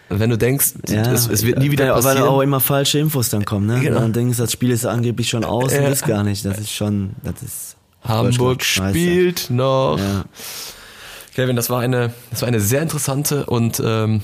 Wenn 0.09 0.29
du 0.31 0.37
denkst, 0.37 0.73
Ja, 0.87 1.01
es, 1.11 1.27
es 1.27 1.45
wird 1.45 1.59
nie 1.59 1.69
wieder 1.69 1.85
ja, 1.85 1.95
Weil 1.95 2.01
passieren. 2.01 2.27
auch 2.27 2.41
immer 2.41 2.59
falsche 2.59 2.97
Infos 2.97 3.29
dann 3.29 3.45
kommen, 3.45 3.67
ne? 3.67 3.79
Genau. 3.79 3.99
Dann 3.99 4.13
denkst 4.13 4.37
du, 4.37 4.43
das 4.43 4.51
Spiel 4.51 4.71
ist 4.71 4.85
angeblich 4.85 5.29
schon 5.29 5.43
aus 5.43 5.71
und 5.73 5.81
Ja. 5.83 5.87
ist 5.89 6.05
gar 6.05 6.23
nicht. 6.23 6.43
Das 6.45 6.57
ist 6.59 6.71
schon, 6.71 7.11
das 7.23 7.41
ist. 7.43 7.75
Hamburg 8.03 8.63
spielt 8.63 9.49
noch. 9.51 9.97
Ja. 9.99 10.25
Kevin, 11.35 11.55
das 11.55 11.69
war 11.69 11.79
eine, 11.81 12.11
das 12.31 12.41
war 12.41 12.47
eine 12.47 12.59
sehr 12.59 12.81
interessante 12.81 13.45
und 13.45 13.81
ähm, 13.85 14.21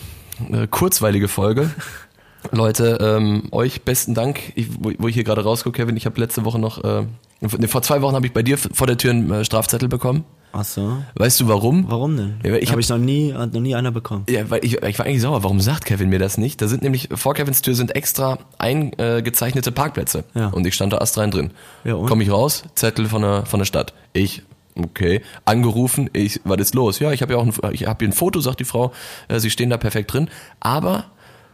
äh, 0.52 0.68
kurzweilige 0.68 1.28
Folge. 1.28 1.70
Leute, 2.52 2.98
ähm, 3.02 3.44
euch 3.52 3.82
besten 3.84 4.14
Dank, 4.14 4.40
ich, 4.56 4.68
wo, 4.80 4.92
wo 5.00 5.08
ich 5.08 5.16
hier 5.16 5.24
gerade 5.24 5.44
rausgucke, 5.44 5.82
Kevin. 5.82 5.98
Ich 5.98 6.06
habe 6.06 6.20
letzte 6.20 6.46
Woche 6.46 6.60
noch, 6.60 6.84
äh, 6.84 7.04
nee, 7.42 7.68
vor 7.68 7.82
zwei 7.82 8.02
Wochen 8.02 8.16
habe 8.16 8.26
ich 8.28 8.34
bei 8.34 8.44
dir 8.44 8.58
vor 8.58 8.86
der 8.88 8.98
Tür 8.98 9.12
einen 9.12 9.32
äh, 9.32 9.46
Strafzettel 9.46 9.90
bekommen. 9.90 10.26
Ach 10.58 10.64
so. 10.64 10.98
Weißt 11.16 11.40
du 11.42 11.50
warum? 11.50 11.86
Warum 11.90 12.16
denn? 12.16 12.36
Ja, 12.44 12.54
ich 12.56 12.68
Habe 12.70 12.74
hab- 12.74 12.80
ich 12.80 12.88
noch 12.90 12.98
nie, 12.98 13.34
noch 13.34 13.48
nie 13.60 13.76
einer 13.76 13.92
bekommen. 13.92 14.24
Ja, 14.30 14.50
weil 14.50 14.64
ich, 14.64 14.82
ich 14.84 15.00
war 15.00 15.06
eigentlich 15.06 15.22
sauer. 15.22 15.44
Warum 15.44 15.60
sagt 15.60 15.84
Kevin 15.86 16.08
mir 16.08 16.20
das 16.20 16.38
nicht? 16.38 16.62
Da 16.62 16.68
sind 16.70 16.82
nämlich 16.82 17.10
vor 17.14 17.34
Kevins 17.34 17.62
Tür 17.62 17.76
sind 17.76 17.94
extra 17.94 18.38
eingezeichnete 18.58 19.74
Parkplätze. 19.74 20.24
Ja. 20.34 20.48
Und 20.50 20.66
ich 20.66 20.74
stand 20.76 20.94
da 20.94 21.00
astrein 21.00 21.30
drin. 21.32 21.52
Ja, 21.84 21.96
und? 21.96 22.08
Komm 22.08 22.22
ich 22.22 22.32
raus, 22.32 22.64
Zettel 22.76 23.08
von 23.10 23.22
der, 23.22 23.46
von 23.46 23.60
der 23.60 23.66
Stadt. 23.66 23.94
Ich, 24.14 24.44
okay, 24.78 25.22
angerufen, 25.46 26.10
ich, 26.14 26.42
was 26.44 26.60
ist 26.60 26.76
los? 26.76 27.00
Ja, 27.00 27.12
ich 27.12 27.22
habe 27.22 27.34
ja 27.34 27.40
auch 27.40 27.44
ein, 27.46 27.54
ich 27.74 27.86
hab 27.88 28.00
hier 28.00 28.10
ein 28.10 28.14
Foto, 28.14 28.40
sagt 28.40 28.60
die 28.60 28.66
Frau, 28.66 28.92
äh, 29.28 29.40
sie 29.40 29.50
stehen 29.50 29.70
da 29.70 29.78
perfekt 29.78 30.14
drin. 30.14 30.30
Aber 30.60 31.06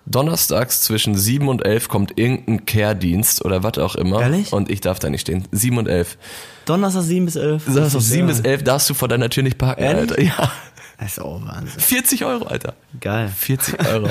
donnerstags 0.06 0.82
zwischen 0.82 1.16
7 1.16 1.48
und 1.48 1.64
11 1.64 1.88
kommt 1.88 2.18
irgendein 2.18 2.66
Care-Dienst 2.66 3.46
oder 3.46 3.62
was 3.64 3.78
auch 3.78 3.96
immer. 3.96 4.22
Ehrlich? 4.22 4.52
Und 4.52 4.70
ich 4.72 4.82
darf 4.82 4.98
da 5.00 5.10
nicht 5.10 5.22
stehen. 5.22 5.48
7 5.52 5.78
und 5.78 5.88
11. 5.88 6.18
Donnerstag 6.66 7.04
7 7.04 7.26
bis 7.26 7.36
11. 7.36 7.66
Du 7.66 7.72
sagst 7.74 7.88
auf 7.96 8.02
Das 8.02 8.04
ist 8.06 8.10
7 8.10 8.28
ja- 8.28 8.34
bis 8.34 8.40
11 8.42 8.64
darfst 8.64 8.90
du 8.90 8.94
vor 8.96 9.08
deiner 9.08 9.30
Tür 9.30 9.44
nicht 9.44 9.58
parken, 9.58 9.84
Ehrlich? 9.84 10.12
Alter. 10.12 10.22
Ja. 10.42 10.52
Das 10.98 11.14
ist 11.14 11.20
auch 11.20 11.42
Wahnsinn. 11.48 11.80
40 11.80 12.26
Euro, 12.26 12.46
Alter. 12.46 12.76
Geil. 13.00 13.28
40 13.36 13.88
Euro. 13.92 14.10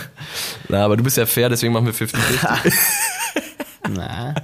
Na, 0.68 0.84
aber 0.84 0.96
du 0.96 1.04
bist 1.04 1.16
ja 1.18 1.24
fair, 1.26 1.48
deswegen 1.48 1.72
machen 1.72 1.86
wir 1.86 1.94
50 1.94 2.18
Na. 3.94 4.34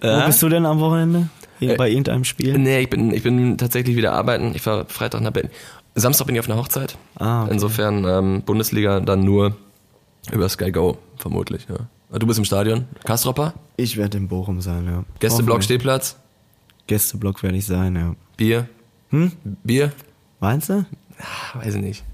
Wo 0.00 0.26
bist 0.26 0.42
du 0.42 0.48
denn 0.48 0.66
am 0.66 0.80
Wochenende? 0.80 1.28
Äh, 1.72 1.76
bei 1.76 1.88
irgendeinem 1.88 2.24
Spiel? 2.24 2.58
Nee, 2.58 2.80
ich 2.80 2.90
bin, 2.90 3.12
ich 3.12 3.22
bin 3.22 3.58
tatsächlich 3.58 3.96
wieder 3.96 4.12
arbeiten. 4.12 4.52
Ich 4.54 4.62
fahre 4.62 4.86
Freitag 4.88 5.20
nach 5.22 5.30
Berlin. 5.32 5.50
Samstag 5.94 6.26
bin 6.26 6.34
ich 6.34 6.40
auf 6.40 6.48
einer 6.48 6.58
Hochzeit. 6.58 6.96
Ah, 7.16 7.44
okay. 7.44 7.52
Insofern 7.52 8.04
ähm, 8.04 8.42
Bundesliga 8.42 9.00
dann 9.00 9.24
nur 9.24 9.56
über 10.32 10.48
Sky 10.48 10.72
Go, 10.72 10.98
vermutlich. 11.16 11.66
Ja. 11.68 12.18
Du 12.18 12.26
bist 12.26 12.38
im 12.38 12.44
Stadion. 12.44 12.86
Kastropper? 13.04 13.54
Ich 13.76 13.96
werde 13.96 14.18
in 14.18 14.28
Bochum 14.28 14.60
sein, 14.60 14.86
ja. 14.86 15.04
Gästeblock. 15.20 15.62
Stehplatz? 15.62 16.16
Gästeblock 16.86 17.42
werde 17.42 17.56
ich 17.56 17.66
sein, 17.66 17.96
ja. 17.96 18.14
Bier? 18.36 18.68
Hm? 19.10 19.32
Bier? 19.62 19.92
Meinst 20.40 20.68
du? 20.68 20.84
Ah, 21.18 21.58
weiß 21.58 21.74
ich 21.76 21.82
nicht. 21.82 22.04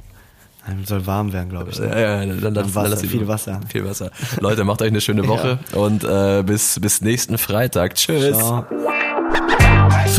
Nein, 0.66 0.84
Soll 0.84 1.06
warm 1.06 1.32
werden, 1.32 1.48
glaube 1.48 1.70
ich. 1.70 1.78
Ja, 1.78 1.98
ja, 1.98 2.26
dann, 2.26 2.40
dann, 2.40 2.54
dann 2.54 2.74
Wasser, 2.74 2.96
viel 2.98 3.26
Wasser. 3.26 3.60
Viel 3.68 3.84
Wasser. 3.84 4.10
Leute, 4.40 4.64
macht 4.64 4.82
euch 4.82 4.88
eine 4.88 5.00
schöne 5.00 5.26
Woche 5.28 5.58
und 5.72 6.04
äh, 6.04 6.42
bis, 6.44 6.78
bis 6.80 7.00
nächsten 7.00 7.38
Freitag. 7.38 7.94
Tschüss. 7.94 8.36
Ciao. 8.36 8.66